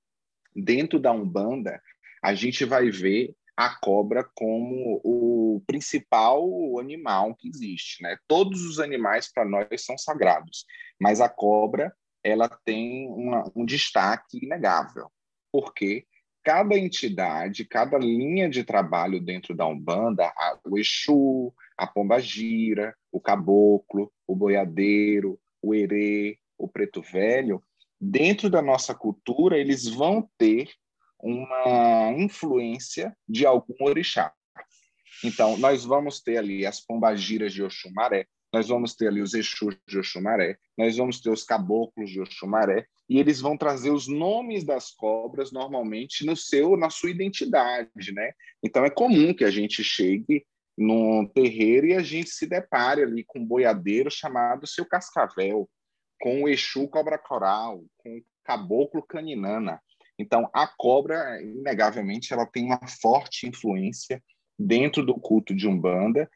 dentro 0.55 0.99
da 0.99 1.13
Umbanda, 1.13 1.81
a 2.23 2.35
gente 2.35 2.65
vai 2.65 2.91
ver 2.91 3.35
a 3.57 3.75
cobra 3.79 4.25
como 4.35 5.01
o 5.05 5.63
principal 5.67 6.45
animal 6.79 7.35
que 7.35 7.49
existe, 7.49 8.03
né? 8.03 8.17
Todos 8.27 8.63
os 8.63 8.81
animais 8.81 9.31
para 9.33 9.45
nós 9.45 9.85
são 9.85 9.97
sagrados, 9.97 10.65
mas 11.01 11.21
a 11.21 11.29
cobra 11.29 11.95
ela 12.23 12.49
tem 12.65 13.09
uma, 13.09 13.45
um 13.55 13.65
destaque 13.65 14.43
inegável, 14.43 15.11
porque 15.53 16.07
cada 16.43 16.77
entidade, 16.77 17.65
cada 17.65 17.99
linha 17.99 18.49
de 18.49 18.65
trabalho 18.65 19.21
dentro 19.21 19.55
da 19.55 19.67
Umbanda, 19.67 20.27
a, 20.27 20.59
o 20.65 20.79
Exu, 20.79 21.53
a 21.77 21.87
Pombagira, 21.87 22.95
o 23.13 23.21
Caboclo, 23.21 24.13
o 24.27 24.35
Boiadeiro, 24.35 25.39
o 25.63 25.75
Herê, 25.75 26.39
o 26.59 26.69
Preto 26.69 27.01
Velho, 27.01 27.63
dentro 28.01 28.51
da 28.51 28.61
nossa 28.61 28.95
cultura, 28.95 29.59
eles 29.59 29.89
vão 29.89 30.29
ter 30.37 30.71
uma 31.25 32.13
influência 32.19 33.17
de 33.27 33.47
algum 33.47 33.75
orixá. 33.81 34.33
Então, 35.25 35.57
nós 35.57 35.85
vamos 35.85 36.21
ter 36.21 36.37
ali 36.37 36.67
as 36.67 36.81
pombagiras 36.81 37.53
de 37.53 37.63
Oxumaré, 37.63 38.27
nós 38.53 38.69
vamos 38.69 38.95
ter 38.95 39.09
ali 39.09 39.23
os 39.23 39.33
Exus 39.33 39.75
de 39.89 39.99
Oxumaré, 39.99 40.59
nós 40.77 40.97
vamos 40.97 41.21
ter 41.21 41.31
os 41.31 41.43
caboclos 41.43 42.11
de 42.11 42.21
Oxumaré, 42.21 42.87
e 43.09 43.19
eles 43.19 43.41
vão 43.41 43.57
trazer 43.57 43.91
os 43.91 44.07
nomes 44.07 44.65
das 44.65 44.91
cobras 44.91 45.51
normalmente 45.51 46.25
no 46.27 46.37
seu 46.37 46.77
na 46.77 46.91
sua 46.91 47.11
identidade, 47.11 48.13
né? 48.13 48.33
Então 48.63 48.85
é 48.85 48.91
comum 48.91 49.35
que 49.35 49.45
a 49.45 49.51
gente 49.51 49.83
chegue 49.83 50.45
num 50.77 51.27
terreiro 51.27 51.87
e 51.87 51.95
a 51.95 52.03
gente 52.03 52.31
se 52.31 52.47
depare 52.47 53.03
ali 53.03 53.25
com 53.25 53.41
um 53.41 53.47
boiadeiro 53.47 54.11
chamado 54.11 54.67
seu 54.67 54.85
Cascavel, 54.85 55.69
com 56.21 56.43
o 56.43 56.49
Exu 56.49 56.89
Cobra 56.89 57.19
Coral, 57.19 57.83
com 57.99 58.19
o 58.19 58.23
Caboclo 58.45 59.03
Caninana. 59.03 59.81
Então, 60.19 60.49
a 60.53 60.67
cobra, 60.67 61.43
inegavelmente, 61.43 62.33
ela 62.33 62.47
tem 62.47 62.65
uma 62.65 62.81
forte 62.87 63.47
influência 63.47 64.23
dentro 64.59 65.05
do 65.05 65.15
culto 65.15 65.55
de 65.55 65.67
Umbanda, 65.67 66.31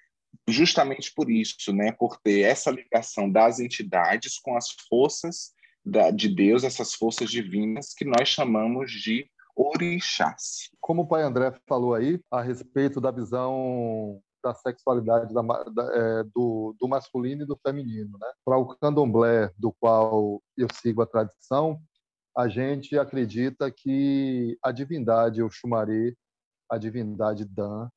justamente 0.48 1.12
por 1.14 1.30
isso, 1.30 1.72
né, 1.72 1.92
por 1.92 2.18
ter 2.18 2.40
essa 2.40 2.70
ligação 2.70 3.30
das 3.30 3.60
entidades 3.60 4.38
com 4.38 4.56
as 4.56 4.70
forças 4.88 5.52
da, 5.84 6.10
de 6.10 6.28
Deus, 6.28 6.64
essas 6.64 6.94
forças 6.94 7.30
divinas 7.30 7.94
que 7.94 8.04
nós 8.04 8.28
chamamos 8.28 8.90
de 8.90 9.28
orixás. 9.56 10.70
como 10.80 11.02
o 11.02 11.06
pai 11.06 11.22
André 11.22 11.52
falou 11.66 11.94
aí, 11.94 12.20
a 12.30 12.40
respeito 12.40 13.00
da 13.00 13.10
visão 13.10 14.20
da 14.42 14.54
sexualidade 14.54 15.34
da, 15.34 15.42
da, 15.42 15.96
é, 15.96 16.24
do, 16.32 16.74
do, 16.78 16.86
masculino 16.86 17.42
e 17.42 17.46
do 17.46 17.58
feminino. 17.60 18.16
Né? 18.18 18.28
Para 18.44 18.56
o 18.56 18.66
candomblé, 18.76 19.50
do 19.58 19.72
qual 19.72 20.40
eu 20.56 20.68
sigo 20.72 21.02
a 21.02 21.06
tradição, 21.06 21.80
a 22.38 22.46
gente 22.46 22.96
acredita 22.96 23.68
que 23.68 24.56
a 24.62 24.70
divindade 24.70 25.42
o 25.42 25.50
Xumaré, 25.50 26.14
a 26.70 26.78
divindade 26.78 27.44
Dan, 27.44 27.88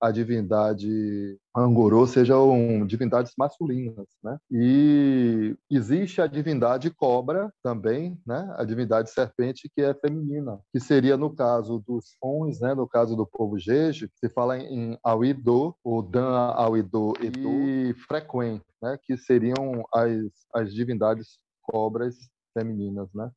a 0.00 0.12
divindade 0.12 1.36
Angorô 1.56 2.06
sejam 2.06 2.86
divindades 2.86 3.32
masculinas, 3.36 4.06
né? 4.22 4.38
E 4.52 5.56
existe 5.68 6.22
a 6.22 6.28
divindade 6.28 6.90
cobra 6.90 7.52
também, 7.60 8.16
né? 8.24 8.54
A 8.56 8.62
divindade 8.62 9.10
serpente 9.10 9.68
que 9.74 9.82
é 9.82 9.92
feminina, 9.92 10.60
que 10.72 10.78
seria 10.78 11.16
no 11.16 11.34
caso 11.34 11.82
dos 11.84 12.14
Fons, 12.20 12.60
né? 12.60 12.74
No 12.74 12.86
caso 12.86 13.16
do 13.16 13.26
povo 13.26 13.58
Jeje, 13.58 14.08
se 14.14 14.28
fala 14.28 14.56
em 14.56 14.96
Awido, 15.02 15.74
ou 15.82 16.00
Dan 16.00 16.52
Awido 16.54 17.14
e 17.20 17.92
Frequen, 18.06 18.62
né? 18.80 18.96
Que 19.02 19.16
seriam 19.16 19.84
as, 19.92 20.12
as 20.54 20.72
divindades 20.72 21.40
cobras 21.62 22.14
femininas, 22.56 23.08
né? 23.12 23.28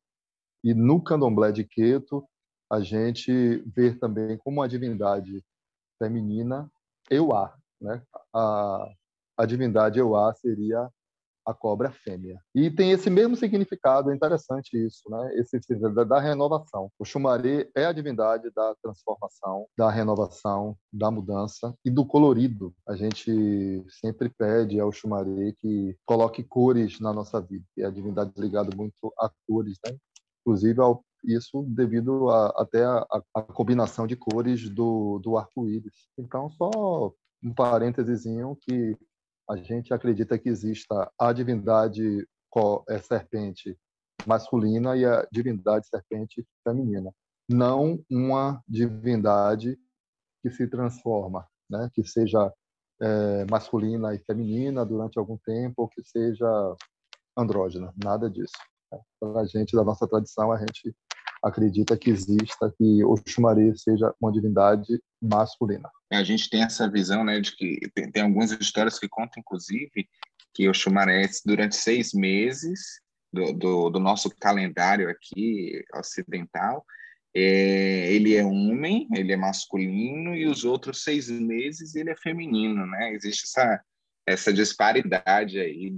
E 0.62 0.74
no 0.74 1.02
candomblé 1.02 1.52
de 1.52 1.64
Queto, 1.64 2.24
a 2.70 2.80
gente 2.80 3.62
vê 3.66 3.94
também 3.94 4.38
como 4.38 4.62
a 4.62 4.68
divindade 4.68 5.44
feminina, 5.98 6.70
Euá. 7.10 7.54
Né? 7.80 8.02
A, 8.34 8.88
a 9.36 9.46
divindade 9.46 9.98
Euá 9.98 10.32
seria 10.34 10.90
a 11.44 11.52
cobra 11.52 11.90
fêmea. 11.90 12.40
E 12.54 12.70
tem 12.70 12.92
esse 12.92 13.10
mesmo 13.10 13.36
significado, 13.36 14.10
é 14.10 14.14
interessante 14.14 14.76
isso, 14.76 15.02
né? 15.10 15.34
Esse 15.34 15.58
da, 15.76 16.04
da 16.04 16.20
renovação. 16.20 16.90
O 16.98 17.04
Xumaré 17.04 17.68
é 17.74 17.84
a 17.84 17.92
divindade 17.92 18.50
da 18.54 18.74
transformação, 18.82 19.66
da 19.76 19.90
renovação, 19.90 20.76
da 20.92 21.10
mudança 21.10 21.74
e 21.84 21.90
do 21.90 22.06
colorido. 22.06 22.74
A 22.88 22.94
gente 22.94 23.84
sempre 24.00 24.28
pede 24.28 24.78
ao 24.78 24.92
Xumaré 24.92 25.52
que 25.58 25.96
coloque 26.06 26.42
cores 26.44 27.00
na 27.00 27.12
nossa 27.12 27.40
vida. 27.40 27.64
E 27.76 27.84
a 27.84 27.90
divindade 27.90 28.32
é 28.36 28.40
ligada 28.40 28.74
muito 28.76 29.12
a 29.18 29.30
cores, 29.46 29.78
né? 29.84 29.96
Inclusive 30.42 30.80
ao 30.80 31.04
isso 31.24 31.62
devido 31.68 32.30
a, 32.30 32.48
até 32.56 32.84
a, 32.84 33.06
a, 33.34 33.42
combinação 33.42 34.06
de 34.06 34.16
cores 34.16 34.68
do, 34.68 35.18
do 35.20 35.36
arco-íris. 35.36 36.08
Então, 36.18 36.50
só 36.50 37.12
um 37.42 37.54
parênteses 37.54 38.24
que 38.60 38.96
a 39.48 39.56
gente 39.56 39.92
acredita 39.92 40.38
que 40.38 40.48
exista 40.48 41.10
a 41.18 41.32
divindade 41.32 42.26
é, 42.88 42.98
serpente 42.98 43.78
masculina 44.26 44.96
e 44.96 45.04
a 45.04 45.26
divindade 45.32 45.86
serpente 45.88 46.46
feminina, 46.62 47.12
não 47.48 48.04
uma 48.10 48.62
divindade 48.68 49.78
que 50.42 50.50
se 50.50 50.66
transforma, 50.68 51.46
né? 51.68 51.88
que 51.92 52.04
seja 52.04 52.52
é, 53.00 53.44
masculina 53.50 54.14
e 54.14 54.18
feminina 54.18 54.84
durante 54.84 55.18
algum 55.18 55.36
tempo, 55.38 55.82
ou 55.82 55.88
que 55.88 56.02
seja 56.04 56.46
andrógena, 57.36 57.92
nada 58.02 58.30
disso. 58.30 58.52
Para 59.20 59.40
a 59.40 59.46
gente, 59.46 59.76
da 59.76 59.84
nossa 59.84 60.06
tradição, 60.06 60.52
a 60.52 60.58
gente 60.58 60.94
acredita 61.42 61.96
que 61.96 62.10
exista 62.10 62.72
que 62.78 63.04
Oxumaré 63.04 63.72
seja 63.74 64.14
uma 64.20 64.32
divindade 64.32 65.02
masculina. 65.20 65.90
A 66.12 66.22
gente 66.22 66.48
tem 66.48 66.62
essa 66.62 66.88
visão, 66.88 67.24
né, 67.24 67.40
de 67.40 67.56
que 67.56 67.80
tem, 67.94 68.10
tem 68.10 68.22
algumas 68.22 68.52
histórias 68.52 68.98
que 68.98 69.08
contam, 69.08 69.40
inclusive, 69.40 70.08
que 70.54 70.68
Oxumaré, 70.68 71.28
durante 71.44 71.74
seis 71.74 72.12
meses 72.12 73.00
do, 73.32 73.52
do, 73.52 73.90
do 73.90 73.98
nosso 73.98 74.30
calendário 74.38 75.08
aqui 75.08 75.82
ocidental, 75.94 76.84
é, 77.34 78.12
ele 78.12 78.36
é 78.36 78.44
homem, 78.44 79.08
ele 79.14 79.32
é 79.32 79.36
masculino, 79.36 80.34
e 80.34 80.46
os 80.46 80.64
outros 80.64 81.02
seis 81.02 81.30
meses 81.30 81.94
ele 81.94 82.10
é 82.10 82.16
feminino, 82.16 82.86
né? 82.86 83.14
Existe 83.14 83.44
essa, 83.44 83.82
essa 84.26 84.52
disparidade 84.52 85.58
aí 85.58 85.90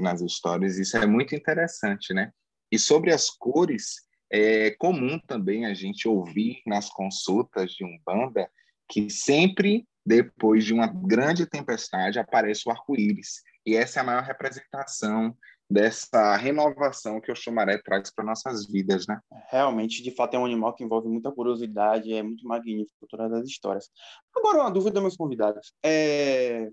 nas 0.00 0.20
histórias, 0.20 0.78
isso 0.78 0.96
é 0.98 1.06
muito 1.06 1.34
interessante, 1.34 2.12
né? 2.12 2.30
E 2.72 2.78
sobre 2.78 3.12
as 3.12 3.28
cores, 3.28 4.00
é 4.32 4.70
comum 4.78 5.18
também 5.18 5.66
a 5.66 5.74
gente 5.74 6.08
ouvir 6.08 6.62
nas 6.66 6.88
consultas 6.88 7.72
de 7.72 7.84
Umbanda 7.84 8.50
que 8.88 9.10
sempre 9.10 9.86
depois 10.04 10.64
de 10.64 10.72
uma 10.72 10.86
grande 10.86 11.46
tempestade 11.46 12.18
aparece 12.18 12.66
o 12.66 12.72
arco-íris. 12.72 13.42
E 13.64 13.76
essa 13.76 14.00
é 14.00 14.02
a 14.02 14.04
maior 14.04 14.22
representação 14.22 15.36
dessa 15.70 16.34
renovação 16.36 17.20
que 17.20 17.30
o 17.30 17.36
chumaré 17.36 17.78
traz 17.78 18.10
para 18.10 18.24
nossas 18.24 18.66
vidas, 18.66 19.06
né? 19.06 19.20
Realmente, 19.50 20.02
de 20.02 20.10
fato, 20.10 20.34
é 20.34 20.38
um 20.38 20.44
animal 20.44 20.74
que 20.74 20.82
envolve 20.82 21.08
muita 21.08 21.30
curiosidade, 21.30 22.12
é 22.12 22.22
muito 22.22 22.46
magnífico 22.46 23.06
todas 23.08 23.32
as 23.32 23.46
histórias. 23.46 23.88
Agora, 24.34 24.62
uma 24.62 24.70
dúvida, 24.70 25.00
meus 25.00 25.16
convidados. 25.16 25.72
É... 25.82 26.68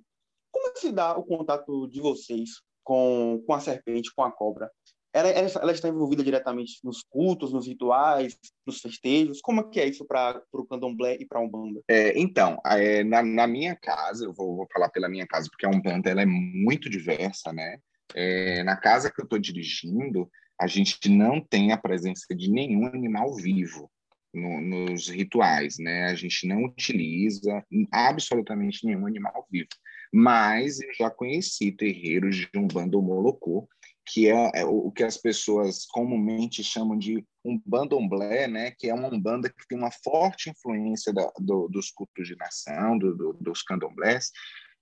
Como 0.51 0.75
se 0.77 0.91
dá 0.91 1.15
o 1.17 1.23
contato 1.23 1.87
de 1.87 2.01
vocês 2.01 2.61
com, 2.83 3.43
com 3.45 3.53
a 3.53 3.59
serpente, 3.59 4.13
com 4.15 4.23
a 4.23 4.31
cobra? 4.31 4.69
Ela, 5.13 5.29
ela, 5.29 5.71
está 5.71 5.89
envolvida 5.89 6.23
diretamente 6.23 6.79
nos 6.83 7.01
cultos, 7.01 7.51
nos 7.51 7.67
rituais, 7.67 8.37
nos 8.65 8.79
festejos? 8.79 9.41
Como 9.41 9.61
é 9.61 9.63
que 9.63 9.79
é 9.79 9.87
isso 9.87 10.05
para 10.05 10.41
o 10.53 10.65
candomblé 10.65 11.17
e 11.19 11.25
para 11.25 11.39
a 11.39 11.41
Umbanda? 11.41 11.81
É, 11.87 12.17
então, 12.19 12.59
é, 12.65 13.03
na, 13.03 13.23
na, 13.23 13.47
minha 13.47 13.75
casa, 13.75 14.25
eu 14.25 14.33
vou, 14.33 14.55
vou, 14.55 14.67
falar 14.71 14.89
pela 14.89 15.09
minha 15.09 15.25
casa, 15.25 15.47
porque 15.49 15.65
a 15.65 15.69
Umbanda 15.69 16.09
ela 16.09 16.21
é 16.21 16.27
muito 16.27 16.89
diversa, 16.89 17.51
né? 17.51 17.77
É, 18.13 18.63
na 18.63 18.75
casa 18.75 19.11
que 19.11 19.19
eu 19.19 19.23
estou 19.23 19.39
dirigindo, 19.39 20.29
a 20.59 20.67
gente 20.67 21.09
não 21.09 21.41
tem 21.41 21.71
a 21.71 21.77
presença 21.77 22.35
de 22.35 22.51
nenhum 22.51 22.85
animal 22.85 23.33
vivo 23.35 23.89
no, 24.33 24.61
nos 24.61 25.07
rituais, 25.09 25.77
né? 25.79 26.05
A 26.05 26.15
gente 26.15 26.47
não 26.47 26.65
utiliza 26.65 27.63
absolutamente 27.91 28.85
nenhum 28.85 29.07
animal 29.07 29.47
vivo. 29.49 29.69
Mas 30.13 30.79
eu 30.79 30.93
já 30.93 31.09
conheci 31.09 31.71
terreiros 31.71 32.35
de 32.35 32.49
Umbanda 32.55 32.97
ou 32.97 33.03
Molocô 33.03 33.67
que 34.09 34.27
é, 34.27 34.51
é, 34.55 34.65
o 34.65 34.91
que 34.91 35.03
as 35.03 35.17
pessoas 35.17 35.85
comumente 35.85 36.63
chamam 36.63 36.97
de 36.97 37.23
um 37.45 37.61
bandomblé, 37.63 38.47
né, 38.47 38.71
que 38.71 38.89
é 38.89 38.93
uma 38.93 39.07
umbanda 39.07 39.49
que 39.49 39.67
tem 39.67 39.77
uma 39.77 39.91
forte 39.91 40.49
influência 40.49 41.13
da, 41.13 41.31
do, 41.37 41.67
dos 41.67 41.91
cultos 41.91 42.27
de 42.27 42.35
nação, 42.35 42.97
do, 42.97 43.15
do, 43.15 43.33
dos 43.33 43.61
candomblés, 43.61 44.31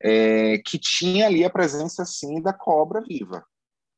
é, 0.01 0.59
que 0.59 0.79
tinha 0.79 1.25
ali 1.25 1.43
a 1.43 1.49
presença, 1.49 2.05
sim, 2.05 2.41
da 2.41 2.53
cobra 2.53 3.01
viva. 3.01 3.45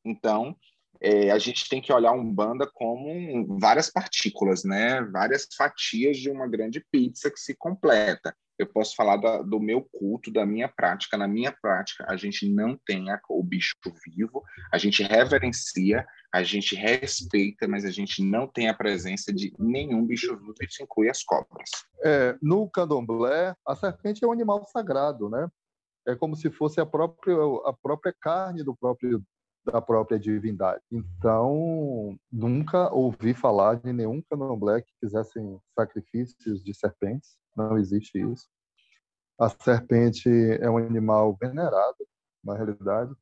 Então, 0.04 0.56
é, 1.00 1.30
a 1.30 1.38
gente 1.38 1.68
tem 1.68 1.80
que 1.80 1.92
olhar 1.92 2.10
a 2.10 2.14
umbanda 2.14 2.68
como 2.74 3.56
várias 3.56 3.88
partículas, 3.88 4.64
né, 4.64 5.00
várias 5.12 5.46
fatias 5.56 6.16
de 6.16 6.28
uma 6.28 6.48
grande 6.48 6.84
pizza 6.90 7.30
que 7.30 7.38
se 7.38 7.54
completa 7.54 8.34
eu 8.60 8.66
posso 8.66 8.94
falar 8.94 9.16
da, 9.16 9.40
do 9.40 9.58
meu 9.58 9.82
culto, 9.82 10.30
da 10.30 10.44
minha 10.44 10.68
prática. 10.68 11.16
Na 11.16 11.26
minha 11.26 11.50
prática, 11.50 12.04
a 12.06 12.14
gente 12.14 12.46
não 12.46 12.78
tem 12.86 13.10
a, 13.10 13.18
o 13.30 13.42
bicho 13.42 13.74
vivo, 14.04 14.42
a 14.70 14.76
gente 14.76 15.02
reverencia, 15.02 16.06
a 16.30 16.42
gente 16.42 16.74
respeita, 16.74 17.66
mas 17.66 17.86
a 17.86 17.90
gente 17.90 18.22
não 18.22 18.46
tem 18.46 18.68
a 18.68 18.74
presença 18.74 19.32
de 19.32 19.50
nenhum 19.58 20.06
bicho 20.06 20.36
vivo, 20.36 20.54
isso 20.60 20.82
inclui 20.82 21.08
as 21.08 21.22
cobras. 21.22 21.70
É, 22.04 22.36
no 22.42 22.68
candomblé, 22.68 23.54
a 23.66 23.74
serpente 23.74 24.22
é 24.22 24.28
um 24.28 24.32
animal 24.32 24.66
sagrado, 24.66 25.30
né? 25.30 25.48
É 26.06 26.14
como 26.14 26.36
se 26.36 26.50
fosse 26.50 26.80
a 26.80 26.86
própria, 26.86 27.36
a 27.64 27.72
própria 27.72 28.14
carne 28.20 28.62
do 28.62 28.76
próprio 28.76 29.22
da 29.64 29.80
própria 29.80 30.18
divindade. 30.18 30.80
Então, 30.90 32.18
nunca 32.32 32.92
ouvi 32.92 33.34
falar 33.34 33.76
de 33.76 33.92
nenhum 33.92 34.22
candomblé 34.22 34.80
que 34.80 34.92
fizessem 35.00 35.60
sacrifícios 35.74 36.62
de 36.62 36.74
serpentes 36.74 37.40
não 37.56 37.78
existe 37.78 38.18
isso. 38.18 38.48
A 39.38 39.48
serpente 39.48 40.28
é 40.60 40.70
um 40.70 40.78
animal 40.78 41.36
venerado, 41.40 42.06
na 42.44 42.54
realidade, 42.54 43.12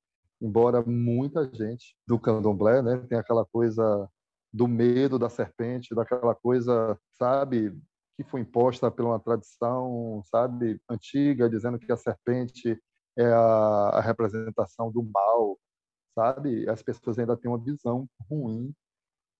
embora 0.40 0.82
muita 0.82 1.44
gente 1.52 1.96
do 2.06 2.18
candomblé 2.18 2.82
né, 2.82 2.96
tem 3.08 3.18
aquela 3.18 3.44
coisa 3.44 4.08
do 4.52 4.66
medo 4.66 5.18
da 5.18 5.28
serpente, 5.28 5.94
daquela 5.94 6.34
coisa, 6.34 6.98
sabe, 7.12 7.76
que 8.16 8.24
foi 8.24 8.40
imposta 8.40 8.90
por 8.90 9.04
uma 9.04 9.20
tradição, 9.20 10.22
sabe, 10.24 10.80
antiga, 10.88 11.48
dizendo 11.48 11.78
que 11.78 11.92
a 11.92 11.96
serpente 11.96 12.80
é 13.16 13.26
a, 13.26 13.90
a 13.94 14.00
representação 14.00 14.90
do 14.90 15.02
mal, 15.02 15.58
sabe? 16.18 16.68
As 16.68 16.82
pessoas 16.82 17.16
ainda 17.18 17.36
têm 17.36 17.48
uma 17.48 17.62
visão 17.62 18.08
ruim, 18.28 18.74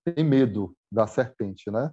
tem 0.04 0.24
medo 0.24 0.72
da 0.92 1.06
serpente, 1.08 1.70
né? 1.70 1.92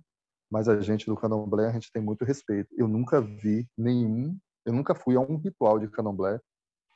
mas 0.52 0.70
a 0.70 0.80
gente 0.80 1.08
do 1.08 1.18
candomblé, 1.18 1.68
a 1.68 1.72
gente 1.72 1.92
tem 1.92 2.02
muito 2.02 2.24
respeito. 2.24 2.70
Eu 2.78 2.88
nunca 2.88 3.20
vi 3.20 3.68
nenhum, 3.76 4.38
eu 4.64 4.74
nunca 4.74 4.94
fui 4.94 5.16
a 5.16 5.20
um 5.20 5.38
ritual 5.38 5.80
de 5.80 5.90
candomblé 5.90 6.40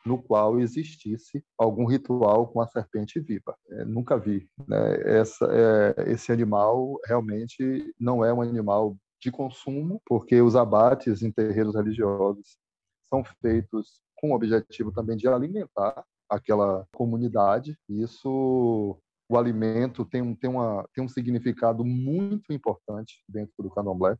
no 0.05 0.21
qual 0.21 0.59
existisse 0.59 1.43
algum 1.57 1.85
ritual 1.85 2.47
com 2.47 2.61
a 2.61 2.67
serpente 2.67 3.19
viva. 3.19 3.55
É, 3.69 3.85
nunca 3.85 4.17
vi. 4.17 4.47
Né? 4.67 5.01
Essa, 5.19 5.45
é, 5.51 6.11
esse 6.11 6.31
animal 6.31 6.99
realmente 7.05 7.93
não 7.99 8.23
é 8.23 8.31
um 8.31 8.41
animal 8.41 8.95
de 9.19 9.29
consumo, 9.29 10.01
porque 10.05 10.41
os 10.41 10.55
abates 10.55 11.21
em 11.21 11.31
terreiros 11.31 11.75
religiosos 11.75 12.57
são 13.09 13.23
feitos 13.41 13.99
com 14.15 14.31
o 14.31 14.35
objetivo 14.35 14.91
também 14.91 15.17
de 15.17 15.27
alimentar 15.27 16.05
aquela 16.29 16.87
comunidade. 16.93 17.77
Isso 17.87 18.99
o 19.31 19.37
alimento 19.37 20.05
tem 20.05 20.35
tem, 20.35 20.49
uma, 20.49 20.87
tem 20.93 21.03
um 21.03 21.09
significado 21.09 21.85
muito 21.85 22.51
importante 22.51 23.23
dentro 23.27 23.53
do 23.59 23.69
candomblé, 23.69 24.17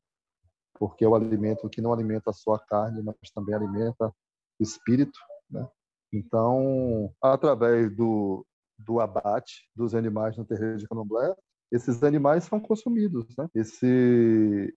porque 0.76 1.04
é 1.04 1.08
o 1.08 1.16
alimento 1.16 1.70
que 1.70 1.82
não 1.82 1.92
alimenta 1.92 2.32
só 2.32 2.54
a 2.54 2.60
carne, 2.60 3.02
mas 3.02 3.16
também 3.34 3.56
alimenta 3.56 4.08
o 4.08 4.64
espírito, 4.64 5.20
né? 5.50 5.68
Então, 6.12 7.14
através 7.22 7.96
do, 7.96 8.46
do 8.78 9.00
abate 9.00 9.70
dos 9.76 9.94
animais 9.94 10.36
no 10.38 10.46
terreiro 10.46 10.78
de 10.78 10.88
Candomblé, 10.88 11.36
esses 11.72 12.02
animais 12.04 12.46
são 12.46 12.60
consumidos, 12.60 13.28
né? 13.38 13.48
Esse 13.54 14.74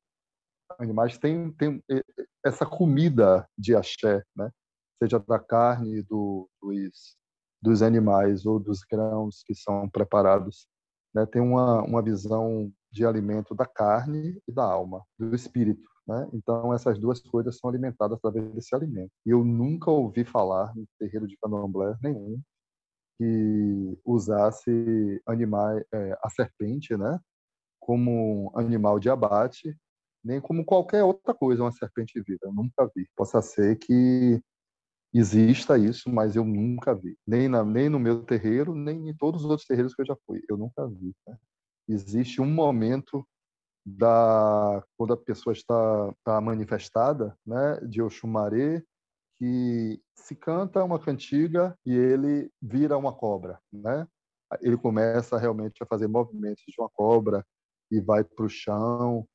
animais 0.79 1.19
têm, 1.19 1.53
têm 1.53 1.83
essa 2.45 2.67
comida 2.67 3.47
de 3.57 3.75
axé, 3.75 4.23
né? 4.37 4.51
Seja 5.03 5.19
da 5.19 5.39
carne 5.39 6.03
do, 6.03 6.49
dos, 6.61 7.17
dos 7.63 7.81
animais 7.83 8.45
ou 8.45 8.59
dos 8.59 8.81
grãos 8.83 9.43
que 9.47 9.55
são 9.55 9.89
preparados, 9.89 10.67
né? 11.15 11.25
Tem 11.27 11.41
uma, 11.41 11.83
uma 11.83 12.03
visão 12.03 12.73
de 12.91 13.07
alimento 13.07 13.55
da 13.55 13.65
carne 13.67 14.41
e 14.47 14.53
da 14.53 14.65
alma, 14.65 15.03
do 15.19 15.35
espírito. 15.35 15.89
Né? 16.07 16.29
Então, 16.33 16.75
essas 16.75 16.99
duas 16.99 17.21
coisas 17.21 17.57
são 17.59 17.71
alimentadas 17.71 18.19
através 18.19 18.53
desse 18.53 18.75
alimento. 18.75 19.13
E 19.25 19.31
eu 19.31 19.45
nunca 19.45 19.91
ouvi 19.91 20.25
falar 20.25 20.75
no 20.75 20.85
terreiro 20.99 21.27
de 21.27 21.37
candomblé 21.41 21.97
nenhum 22.03 22.41
que 23.19 23.99
usasse 24.05 25.23
animais, 25.27 25.85
é, 25.95 26.19
a 26.23 26.31
serpente 26.31 26.97
né? 26.97 27.21
como 27.79 28.53
animal 28.57 28.99
de 28.99 29.09
abate, 29.09 29.77
nem 30.25 30.41
como 30.41 30.65
qualquer 30.65 31.05
outra 31.05 31.35
coisa, 31.35 31.63
uma 31.63 31.73
serpente 31.73 32.21
viva. 32.21 32.41
Eu 32.43 32.53
nunca 32.53 32.91
vi. 32.95 33.07
Possa 33.17 33.41
ser 33.41 33.77
que 33.77 34.41
exista 35.13 35.77
isso, 35.79 36.11
mas 36.11 36.37
eu 36.37 36.45
nunca 36.45 36.95
vi. 36.95 37.17
Nem, 37.27 37.49
na, 37.49 37.65
nem 37.65 37.89
no 37.89 37.99
meu 37.99 38.25
terreiro, 38.25 38.75
nem 38.75 39.11
em 39.11 39.15
todos 39.17 39.45
os 39.45 39.51
outros 39.51 39.67
terreiros 39.67 39.95
que 39.95 40.03
eu 40.03 40.07
já 40.07 40.17
fui. 40.27 40.43
Eu 40.49 40.57
nunca 40.57 40.87
vi. 40.89 41.15
Né? 41.27 41.37
Existe 41.89 42.41
um 42.41 42.51
momento 42.51 43.27
da 43.85 44.83
quando 44.97 45.13
a 45.13 45.17
pessoa 45.17 45.53
está, 45.53 46.15
está 46.19 46.41
manifestada, 46.41 47.37
né, 47.45 47.81
de 47.81 48.01
Oxumaré, 48.01 48.83
que 49.37 50.01
se 50.15 50.37
canta 50.37 50.85
uma 50.85 51.01
cantiga 51.01 51.77
e 51.85 51.93
ele 51.93 52.51
vira 52.61 52.97
uma 52.97 53.13
cobra, 53.13 53.59
né? 53.73 54.07
Ele 54.61 54.77
começa 54.77 55.37
realmente 55.37 55.83
a 55.83 55.87
fazer 55.87 56.07
movimentos 56.07 56.63
de 56.69 56.75
uma 56.79 56.89
cobra 56.91 57.45
e 57.91 58.01
vai 58.01 58.23
para 58.23 58.45
o 58.45 58.49
chão 58.49 59.27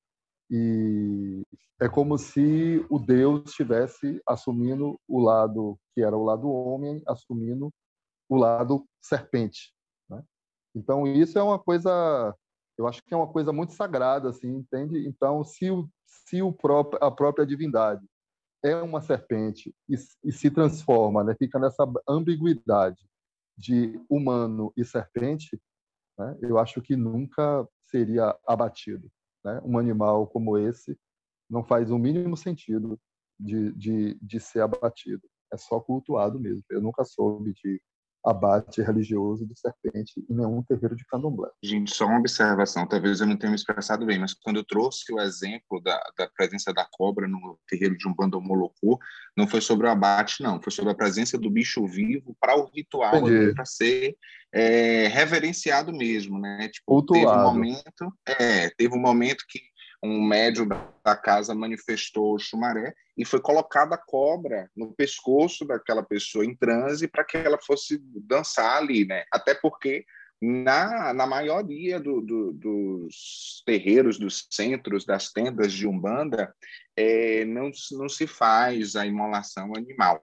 e 0.49 1.43
é 1.79 1.88
como 1.88 2.17
se 2.17 2.86
o 2.89 2.97
Deus 2.99 3.43
estivesse 3.49 4.21
assumindo 4.27 4.99
o 5.07 5.19
lado 5.19 5.77
que 5.93 6.01
era 6.01 6.15
o 6.15 6.23
lado 6.23 6.49
homem, 6.49 7.01
assumindo 7.07 7.71
o 8.29 8.36
lado 8.36 8.86
serpente. 9.01 9.73
Né? 10.10 10.23
Então 10.75 11.05
isso 11.07 11.38
é 11.38 11.43
uma 11.43 11.60
coisa 11.60 12.36
eu 12.77 12.88
acho 12.88 13.01
que 13.03 13.13
é 13.13 13.17
uma 13.17 13.27
coisa 13.27 13.51
muito 13.51 13.73
sagrada, 13.73 14.29
assim, 14.29 14.47
entende? 14.47 15.07
Então, 15.07 15.43
se, 15.43 15.71
o, 15.71 15.89
se 16.05 16.41
o 16.41 16.53
próprio, 16.53 17.03
a 17.03 17.10
própria 17.10 17.45
divindade 17.45 18.05
é 18.63 18.75
uma 18.75 19.01
serpente 19.01 19.73
e, 19.89 19.95
e 20.23 20.31
se 20.31 20.51
transforma, 20.51 21.23
né, 21.23 21.36
fica 21.38 21.57
nessa 21.57 21.86
ambiguidade 22.07 23.10
de 23.57 23.99
humano 24.07 24.71
e 24.77 24.86
serpente, 24.86 25.60
né, 26.17 26.38
eu 26.41 26.60
acho 26.60 26.81
que 26.81 26.95
nunca 26.95 27.67
seria 27.89 28.38
abatido. 28.45 29.10
Né? 29.47 29.62
Um 29.63 29.77
animal 29.77 30.27
como 30.27 30.57
esse 30.57 30.99
não 31.49 31.63
faz 31.63 31.89
o 31.89 31.97
mínimo 31.97 32.36
sentido 32.36 32.99
de, 33.39 33.71
de, 33.73 34.19
de 34.21 34.39
ser 34.41 34.60
abatido. 34.60 35.21
É 35.53 35.55
só 35.55 35.79
cultuado 35.79 36.38
mesmo. 36.38 36.63
Eu 36.69 36.81
nunca 36.81 37.05
soube 37.05 37.53
de 37.53 37.81
abate 38.29 38.81
religioso 38.81 39.45
de 39.45 39.57
serpente 39.59 40.13
em 40.29 40.35
nenhum 40.35 40.61
terreiro 40.63 40.95
de 40.95 41.05
candomblé. 41.05 41.49
Gente, 41.63 41.95
só 41.95 42.05
uma 42.05 42.19
observação, 42.19 42.87
talvez 42.87 43.21
eu 43.21 43.27
não 43.27 43.37
tenha 43.37 43.51
me 43.51 43.55
expressado 43.55 44.05
bem, 44.05 44.19
mas 44.19 44.33
quando 44.33 44.57
eu 44.57 44.65
trouxe 44.65 45.13
o 45.13 45.19
exemplo 45.19 45.81
da, 45.81 45.99
da 46.17 46.27
presença 46.29 46.73
da 46.73 46.85
cobra 46.91 47.27
no 47.27 47.57
terreiro 47.67 47.97
de 47.97 48.07
um 48.07 48.13
bando 48.13 48.41
molocô, 48.41 48.99
não 49.35 49.47
foi 49.47 49.61
sobre 49.61 49.87
o 49.87 49.89
abate, 49.89 50.43
não, 50.43 50.61
foi 50.61 50.71
sobre 50.71 50.91
a 50.91 50.95
presença 50.95 51.37
do 51.37 51.49
bicho 51.49 51.85
vivo 51.87 52.35
para 52.39 52.57
o 52.57 52.69
ritual, 52.73 53.21
para 53.55 53.65
ser 53.65 54.15
é, 54.53 55.07
reverenciado 55.07 55.93
mesmo, 55.93 56.39
né? 56.39 56.69
Tipo, 56.69 57.05
teve 57.05 57.27
um 57.27 57.43
momento, 57.43 58.13
é, 58.27 58.69
teve 58.71 58.95
um 58.95 59.01
momento 59.01 59.45
que 59.47 59.59
um 60.03 60.21
médium 60.23 60.67
da 61.03 61.15
casa 61.15 61.55
manifestou 61.55 62.36
o 62.36 62.39
chumaré 62.39 62.93
e 63.17 63.25
foi 63.25 63.41
colocada 63.41 63.95
a 63.95 63.97
cobra 63.97 64.69
no 64.75 64.93
pescoço 64.93 65.65
daquela 65.65 66.03
pessoa 66.03 66.45
em 66.45 66.55
transe 66.55 67.07
para 67.07 67.23
que 67.23 67.38
ela 67.38 67.57
fosse 67.60 67.99
dançar 68.15 68.77
ali, 68.77 69.05
né? 69.05 69.23
Até 69.31 69.55
porque 69.55 70.05
na, 70.41 71.13
na 71.13 71.25
maioria 71.25 71.99
do, 71.99 72.21
do, 72.21 72.53
dos 72.53 73.63
terreiros, 73.65 74.19
dos 74.19 74.47
centros, 74.51 75.05
das 75.05 75.31
tendas 75.31 75.73
de 75.73 75.88
Umbanda, 75.88 76.53
é, 76.95 77.43
não, 77.45 77.71
não 77.93 78.07
se 78.07 78.27
faz 78.27 78.95
a 78.95 79.05
imolação 79.05 79.73
animal. 79.75 80.21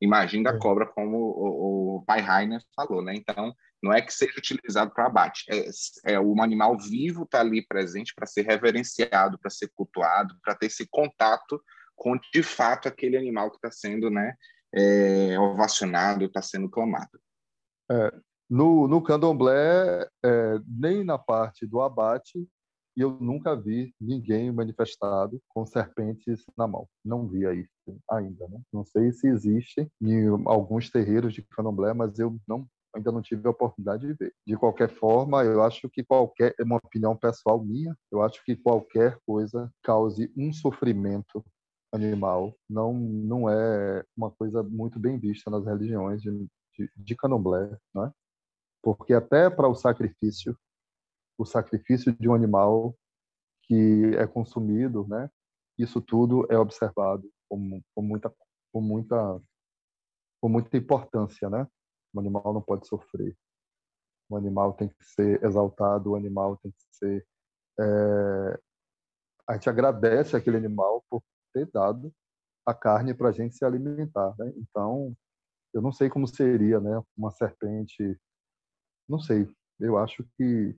Imagina 0.00 0.50
a 0.50 0.54
é. 0.54 0.58
cobra, 0.58 0.86
como 0.86 1.16
o, 1.16 1.96
o 1.96 2.04
pai 2.04 2.20
Rainer 2.20 2.60
falou, 2.76 3.02
né? 3.02 3.14
Então, 3.14 3.54
não 3.84 3.92
é 3.92 4.00
que 4.00 4.12
seja 4.12 4.32
utilizado 4.38 4.90
para 4.92 5.06
abate, 5.06 5.44
é, 5.50 6.14
é 6.14 6.20
um 6.20 6.42
animal 6.42 6.78
vivo 6.78 7.24
está 7.24 7.40
ali 7.40 7.64
presente 7.66 8.14
para 8.14 8.26
ser 8.26 8.42
reverenciado, 8.42 9.38
para 9.38 9.50
ser 9.50 9.70
cultuado, 9.74 10.34
para 10.42 10.54
ter 10.54 10.66
esse 10.66 10.86
contato 10.88 11.62
com 11.94 12.18
de 12.32 12.42
fato 12.42 12.88
aquele 12.88 13.16
animal 13.16 13.50
que 13.50 13.56
está 13.56 13.70
sendo, 13.70 14.10
né, 14.10 14.34
é, 14.74 15.38
ovacionado, 15.38 16.24
está 16.24 16.40
sendo 16.40 16.68
clamado. 16.68 17.20
É, 17.90 18.12
no, 18.48 18.88
no 18.88 19.02
candomblé, 19.02 20.08
é, 20.24 20.58
nem 20.66 21.04
na 21.04 21.18
parte 21.18 21.66
do 21.66 21.80
abate, 21.82 22.48
eu 22.96 23.18
nunca 23.20 23.54
vi 23.54 23.94
ninguém 24.00 24.50
manifestado 24.50 25.42
com 25.48 25.66
serpentes 25.66 26.44
na 26.56 26.66
mão. 26.66 26.88
Não 27.04 27.28
vi 27.28 27.46
aí 27.46 27.66
ainda. 28.10 28.48
Né? 28.48 28.60
Não 28.72 28.84
sei 28.84 29.12
se 29.12 29.26
existe 29.26 29.90
em 30.00 30.26
alguns 30.46 30.90
terreiros 30.90 31.34
de 31.34 31.42
candomblé, 31.42 31.92
mas 31.92 32.18
eu 32.18 32.38
não 32.46 32.66
ainda 32.94 33.10
não 33.10 33.20
tive 33.20 33.46
a 33.46 33.50
oportunidade 33.50 34.06
de 34.06 34.14
ver. 34.14 34.34
De 34.46 34.56
qualquer 34.56 34.88
forma, 34.88 35.44
eu 35.44 35.62
acho 35.62 35.88
que 35.90 36.04
qualquer, 36.04 36.54
é 36.58 36.62
uma 36.62 36.76
opinião 36.76 37.16
pessoal 37.16 37.62
minha, 37.62 37.96
eu 38.10 38.22
acho 38.22 38.42
que 38.44 38.56
qualquer 38.56 39.18
coisa 39.26 39.70
cause 39.82 40.32
um 40.36 40.52
sofrimento 40.52 41.44
animal 41.92 42.56
não 42.68 42.92
não 42.92 43.48
é 43.48 44.04
uma 44.16 44.30
coisa 44.30 44.62
muito 44.62 44.98
bem 44.98 45.18
vista 45.18 45.50
nas 45.50 45.64
religiões 45.64 46.20
de, 46.20 46.30
de, 46.76 46.90
de 46.96 47.16
candomblé, 47.16 47.70
né? 47.94 48.12
Porque 48.82 49.14
até 49.14 49.48
para 49.48 49.68
o 49.68 49.74
sacrifício, 49.74 50.56
o 51.38 51.44
sacrifício 51.44 52.12
de 52.12 52.28
um 52.28 52.34
animal 52.34 52.94
que 53.62 54.12
é 54.16 54.26
consumido, 54.26 55.06
né? 55.08 55.30
Isso 55.78 56.00
tudo 56.00 56.46
é 56.50 56.58
observado 56.58 57.28
com, 57.48 57.80
com 57.94 58.02
muita 58.02 58.32
com 58.72 58.80
muita 58.80 59.40
com 60.40 60.48
muita 60.48 60.76
importância, 60.76 61.48
né? 61.48 61.66
O 62.14 62.20
animal 62.20 62.54
não 62.54 62.62
pode 62.62 62.86
sofrer. 62.86 63.36
O 64.28 64.36
animal 64.36 64.72
tem 64.72 64.88
que 64.88 65.04
ser 65.04 65.42
exaltado, 65.44 66.12
o 66.12 66.16
animal 66.16 66.56
tem 66.58 66.70
que 66.70 66.84
ser. 66.92 67.26
É... 67.78 68.60
A 69.48 69.54
gente 69.54 69.68
agradece 69.68 70.36
aquele 70.36 70.56
animal 70.56 71.04
por 71.10 71.22
ter 71.52 71.70
dado 71.70 72.12
a 72.66 72.72
carne 72.72 73.12
para 73.12 73.28
a 73.28 73.32
gente 73.32 73.56
se 73.56 73.64
alimentar. 73.64 74.34
Né? 74.38 74.52
Então, 74.56 75.14
eu 75.74 75.82
não 75.82 75.92
sei 75.92 76.08
como 76.08 76.26
seria 76.26 76.80
né? 76.80 77.02
uma 77.16 77.30
serpente. 77.30 78.18
Não 79.08 79.18
sei. 79.18 79.46
Eu 79.78 79.98
acho 79.98 80.24
que, 80.38 80.74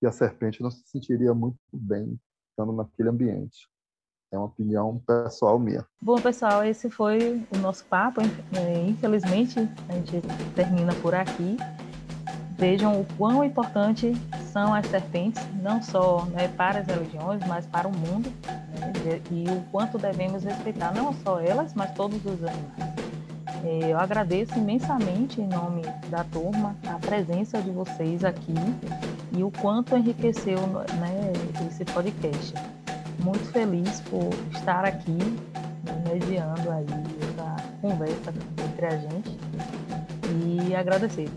que 0.00 0.06
a 0.06 0.10
serpente 0.10 0.62
não 0.62 0.70
se 0.70 0.82
sentiria 0.88 1.32
muito 1.32 1.58
bem 1.72 2.18
estando 2.50 2.72
naquele 2.72 3.10
ambiente. 3.10 3.68
É 4.34 4.36
uma 4.36 4.46
opinião 4.46 5.00
pessoal 5.06 5.60
minha. 5.60 5.86
Bom, 6.02 6.16
pessoal, 6.16 6.64
esse 6.64 6.90
foi 6.90 7.40
o 7.54 7.58
nosso 7.58 7.84
papo. 7.84 8.20
É, 8.20 8.84
infelizmente, 8.84 9.60
a 9.88 9.92
gente 9.92 10.20
termina 10.56 10.92
por 10.94 11.14
aqui. 11.14 11.56
Vejam 12.58 13.00
o 13.00 13.06
quão 13.16 13.44
importante 13.44 14.12
são 14.52 14.74
as 14.74 14.86
serpentes, 14.86 15.40
não 15.62 15.80
só 15.80 16.24
né, 16.32 16.48
para 16.48 16.80
as 16.80 16.86
religiões, 16.88 17.46
mas 17.46 17.64
para 17.66 17.86
o 17.86 17.92
mundo. 17.96 18.28
Né, 18.80 19.22
e 19.30 19.44
o 19.48 19.62
quanto 19.70 19.98
devemos 19.98 20.42
respeitar 20.42 20.92
não 20.92 21.12
só 21.12 21.38
elas, 21.38 21.72
mas 21.72 21.92
todos 21.94 22.18
os 22.26 22.42
animais. 22.42 22.94
É, 23.62 23.92
eu 23.92 23.98
agradeço 24.00 24.58
imensamente, 24.58 25.40
em 25.40 25.46
nome 25.46 25.82
da 26.10 26.24
turma, 26.24 26.74
a 26.88 26.98
presença 26.98 27.62
de 27.62 27.70
vocês 27.70 28.24
aqui 28.24 28.54
e 29.30 29.44
o 29.44 29.50
quanto 29.52 29.96
enriqueceu 29.96 30.58
né, 30.66 31.32
esse 31.68 31.84
podcast 31.84 32.52
muito 33.24 33.50
feliz 33.52 34.00
por 34.02 34.28
estar 34.52 34.84
aqui 34.84 35.18
né, 35.82 36.04
mediando 36.12 36.70
aí 36.70 36.86
essa 37.22 37.56
conversa 37.80 38.34
entre 38.68 38.86
a 38.86 38.96
gente 38.98 39.38
e 40.44 40.74
agradecer. 40.74 41.30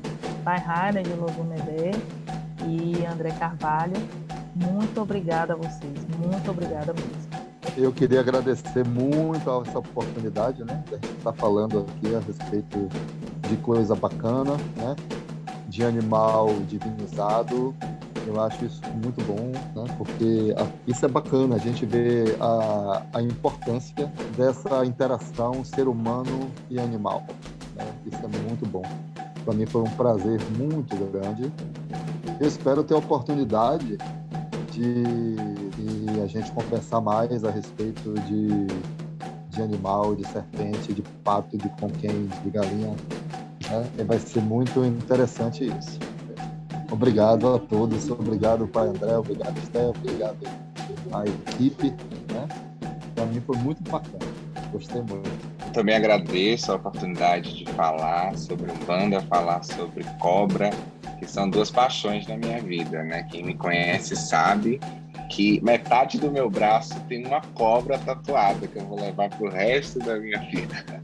Pai 0.43 0.59
Rainer 0.59 1.03
de 1.03 1.13
Lobo 1.13 1.45
Nedé 1.45 1.91
e 2.67 3.05
André 3.05 3.31
Carvalho, 3.31 3.95
muito 4.53 5.01
obrigada 5.01 5.53
a 5.53 5.55
vocês, 5.55 6.05
muito 6.19 6.51
obrigada 6.51 6.93
mesmo. 6.93 7.47
Eu 7.77 7.93
queria 7.93 8.19
agradecer 8.19 8.85
muito 8.85 9.49
essa 9.61 9.79
oportunidade, 9.79 10.63
né, 10.65 10.83
de 10.87 10.95
a 10.95 10.97
gente 10.97 11.17
estar 11.17 11.33
falando 11.33 11.79
aqui 11.79 12.15
a 12.15 12.19
respeito 12.19 12.89
de 13.47 13.55
coisa 13.57 13.95
bacana, 13.95 14.57
né, 14.75 14.95
de 15.69 15.85
animal 15.85 16.49
divinizado, 16.67 17.73
Eu 18.27 18.41
acho 18.41 18.65
isso 18.65 18.81
muito 19.03 19.23
bom, 19.23 19.51
né? 19.73 19.95
porque 19.97 20.53
a, 20.57 20.67
isso 20.85 21.05
é 21.05 21.07
bacana, 21.07 21.55
a 21.55 21.57
gente 21.57 21.85
vê 21.85 22.35
a, 22.41 23.03
a 23.13 23.21
importância 23.21 24.11
dessa 24.35 24.85
interação 24.85 25.63
ser 25.63 25.87
humano 25.87 26.51
e 26.69 26.77
animal. 26.77 27.23
Né? 27.73 27.85
Isso 28.05 28.17
é 28.17 28.27
muito 28.27 28.67
bom. 28.67 28.83
Para 29.45 29.53
mim 29.53 29.65
foi 29.65 29.81
um 29.81 29.91
prazer 29.91 30.41
muito 30.57 30.93
grande. 31.09 31.51
Eu 32.39 32.47
espero 32.47 32.83
ter 32.83 32.95
a 32.95 32.97
oportunidade 32.97 33.97
de, 34.71 35.03
de 35.03 36.21
a 36.21 36.27
gente 36.27 36.51
conversar 36.51 36.99
mais 36.99 37.45
a 37.45 37.49
respeito 37.49 38.13
de, 38.13 38.67
de 39.49 39.61
animal, 39.61 40.15
de 40.15 40.27
serpente, 40.27 40.93
de 40.93 41.01
pato, 41.23 41.57
de 41.57 41.69
conquém, 41.79 42.29
de 42.43 42.49
galinha. 42.49 42.93
Né? 43.69 44.03
Vai 44.05 44.19
ser 44.19 44.41
muito 44.41 44.83
interessante 44.83 45.65
isso. 45.65 46.06
Obrigado 46.89 47.55
a 47.55 47.59
todos, 47.59 48.09
obrigado 48.09 48.67
pai 48.67 48.87
André, 48.87 49.17
obrigado 49.17 49.57
Esté, 49.57 49.85
obrigado 49.87 50.37
à 51.11 51.25
equipe. 51.25 51.89
Né? 52.31 52.47
Para 53.13 53.25
mim 53.25 53.41
foi 53.41 53.57
muito 53.57 53.83
bacana, 53.89 54.25
gostei 54.71 55.01
muito. 55.01 55.57
Também 55.73 55.95
agradeço 55.95 56.71
a 56.71 56.75
oportunidade 56.75 57.65
de 57.65 57.71
falar 57.73 58.35
sobre 58.37 58.71
Umbanda, 58.71 59.21
falar 59.21 59.63
sobre 59.63 60.03
cobra, 60.19 60.69
que 61.19 61.25
são 61.25 61.49
duas 61.49 61.69
paixões 61.69 62.25
da 62.25 62.37
minha 62.37 62.61
vida, 62.61 63.03
né? 63.03 63.23
Quem 63.23 63.43
me 63.43 63.53
conhece 63.53 64.15
sabe 64.15 64.79
que 65.29 65.61
metade 65.61 66.17
do 66.17 66.31
meu 66.31 66.49
braço 66.49 66.99
tem 67.01 67.25
uma 67.25 67.41
cobra 67.53 67.99
tatuada 67.99 68.65
que 68.65 68.77
eu 68.77 68.85
vou 68.85 68.99
levar 68.99 69.29
pro 69.29 69.49
resto 69.49 69.99
da 69.99 70.17
minha 70.17 70.39
vida 70.39 70.96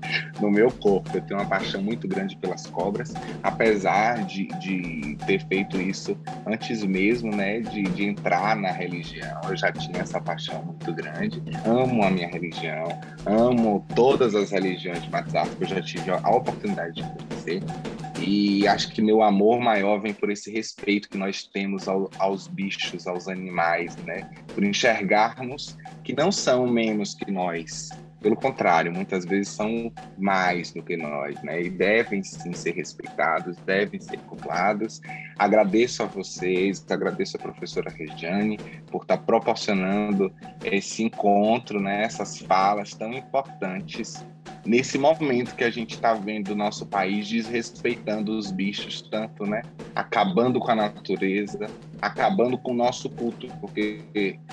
no 0.43 0.51
meu 0.51 0.69
corpo. 0.69 1.10
Eu 1.13 1.21
tenho 1.21 1.39
uma 1.39 1.47
paixão 1.47 1.82
muito 1.82 2.08
grande 2.08 2.36
pelas 2.36 2.67
cobras, 2.67 3.13
apesar 3.41 4.25
de, 4.25 4.47
de 4.60 5.17
ter 5.25 5.45
feito 5.47 5.79
isso 5.82 6.17
antes 6.45 6.84
mesmo, 6.84 7.34
né, 7.34 7.62
de, 7.62 7.84
de 7.84 8.06
entrar 8.06 8.56
na 8.56 8.71
religião. 8.71 9.39
Eu 9.47 9.56
já 9.56 9.71
tinha 9.71 10.01
essa 10.01 10.19
paixão 10.19 10.63
muito 10.63 10.93
grande. 10.93 11.41
Amo 11.65 12.03
a 12.03 12.12
minha 12.12 12.27
religião, 12.27 12.88
amo 13.25 13.86
todas 13.95 14.36
as 14.36 14.51
religiões 14.51 15.01
de 15.01 15.10
WhatsApp 15.10 15.49
que 15.56 15.63
eu 15.63 15.67
já 15.67 15.82
tive 15.82 16.12
a 16.12 16.29
oportunidade 16.29 16.95
de 16.95 17.03
conhecer. 17.03 17.63
E 18.19 18.67
acho 18.67 18.91
que 18.93 19.01
meu 19.01 19.21
amor 19.21 19.60
maior 19.60 19.99
vem 19.99 20.13
por 20.13 20.29
esse 20.29 20.51
respeito 20.51 21.10
que 21.10 21.17
nós 21.17 21.43
temos 21.43 21.88
ao, 21.88 22.10
aos 22.19 22.47
bichos, 22.47 23.08
aos 23.08 23.27
animais, 23.27 23.95
né? 23.97 24.29
Por 24.53 24.63
enxergarmos 24.63 25.77
que 26.03 26.13
não 26.15 26.32
são 26.32 26.67
menos 26.67 27.13
que 27.13 27.29
nós. 27.29 27.89
Pelo 28.23 28.38
contrário, 28.38 28.89
muitas 28.89 29.25
vezes 29.25 29.49
são 29.49 29.91
mais 30.17 30.71
do 30.71 30.81
que 30.81 30.95
nós, 30.95 31.39
né? 31.43 31.62
E 31.62 31.69
devem 31.69 32.23
sim 32.23 32.53
ser 32.53 32.71
respeitados, 32.71 33.57
devem 33.65 33.99
ser 33.99 34.17
culpados. 34.19 35.01
Agradeço 35.38 36.03
a 36.03 36.05
vocês, 36.05 36.86
agradeço 36.89 37.36
a 37.36 37.39
professora 37.41 37.91
Regiane 37.91 38.57
por 38.89 39.01
estar 39.01 39.17
proporcionando 39.17 40.33
esse 40.63 41.03
encontro, 41.03 41.81
né? 41.81 42.03
Essas 42.03 42.39
falas 42.39 42.93
tão 42.93 43.12
importantes 43.12 44.25
nesse 44.65 44.97
momento 44.97 45.56
que 45.56 45.63
a 45.63 45.69
gente 45.69 45.95
está 45.95 46.13
vendo 46.13 46.49
o 46.49 46.56
nosso 46.56 46.86
país 46.86 47.27
desrespeitando 47.27 48.38
os 48.38 48.51
bichos 48.51 49.01
tanto, 49.01 49.45
né? 49.45 49.62
Acabando 49.95 50.60
com 50.60 50.71
a 50.71 50.75
natureza, 50.75 51.67
acabando 52.01 52.58
com 52.58 52.71
o 52.71 52.75
nosso 52.75 53.10
culto, 53.10 53.47
porque 53.60 54.01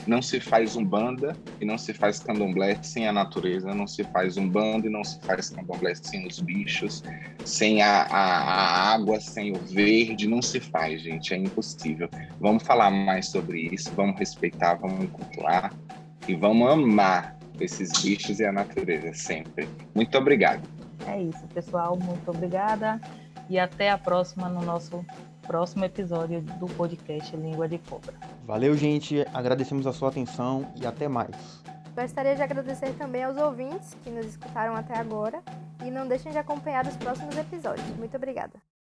não 0.07 0.21
se 0.21 0.41
faz 0.41 0.77
umbanda 0.77 1.37
e 1.61 1.65
não 1.65 1.79
se 1.79 1.93
faz 1.93 2.21
candomblé 2.21 2.79
sem 2.83 3.09
a 3.09 3.13
natureza, 3.13 3.75
não 3.75 3.87
se 3.87 4.05
faz 4.05 4.37
umbanda 4.37 4.87
e 4.87 4.91
não 4.91 5.05
se 5.05 5.21
faz 5.21 5.51
candomblé 5.51 5.95
sem 5.95 6.27
os 6.27 6.41
bichos, 6.41 7.03
sem 7.45 7.83
a, 7.83 8.03
a, 8.03 8.39
a 8.39 8.95
água, 8.95 9.21
sem 9.21 9.53
o 9.53 9.59
verde, 9.59 10.29
não 10.29 10.43
se 10.43 10.61
faz, 10.61 11.03
gente, 11.03 11.35
é 11.35 11.37
impossível. 11.37 12.09
Vamos 12.41 12.63
falar 12.63 12.91
mais 12.91 13.27
sobre 13.29 13.69
isso, 13.73 13.91
vamos 13.97 14.19
respeitar, 14.19 14.75
vamos 14.75 15.11
cultuar 15.11 15.73
e 16.29 16.35
vamos 16.35 16.71
amar 16.71 17.40
esses 17.65 17.91
bichos 18.03 18.41
e 18.41 18.45
a 18.45 18.53
natureza 18.53 19.13
sempre. 19.15 19.69
Muito 19.95 20.17
obrigado. 20.17 20.63
É 21.07 21.21
isso, 21.21 21.47
pessoal. 21.49 21.97
Muito 21.97 22.31
obrigada 22.31 23.01
e 23.49 23.59
até 23.59 23.91
a 23.91 23.99
próxima 23.99 24.49
no 24.49 24.63
nosso 24.63 25.05
próximo 25.43 25.85
episódio 25.85 26.41
do 26.41 26.67
podcast 26.67 27.35
Língua 27.37 27.69
de 27.69 27.79
Cobra. 27.79 28.15
Valeu, 28.45 28.77
gente. 28.77 29.27
Agradecemos 29.35 29.87
a 29.87 29.93
sua 29.93 30.09
atenção 30.09 30.73
e 30.81 30.87
até 30.87 31.09
mais. 31.09 31.61
Gostaria 31.95 32.37
de 32.37 32.43
agradecer 32.43 32.93
também 32.93 33.25
aos 33.25 33.37
ouvintes 33.37 33.97
que 34.05 34.11
nos 34.11 34.25
escutaram 34.27 34.75
até 34.75 34.97
agora 34.97 35.43
e 35.85 35.91
não 35.91 36.07
deixem 36.07 36.31
de 36.31 36.39
acompanhar 36.39 36.87
os 36.87 36.97
próximos 36.97 37.37
episódios. 37.37 37.87
Muito 37.97 38.17
obrigada. 38.17 38.71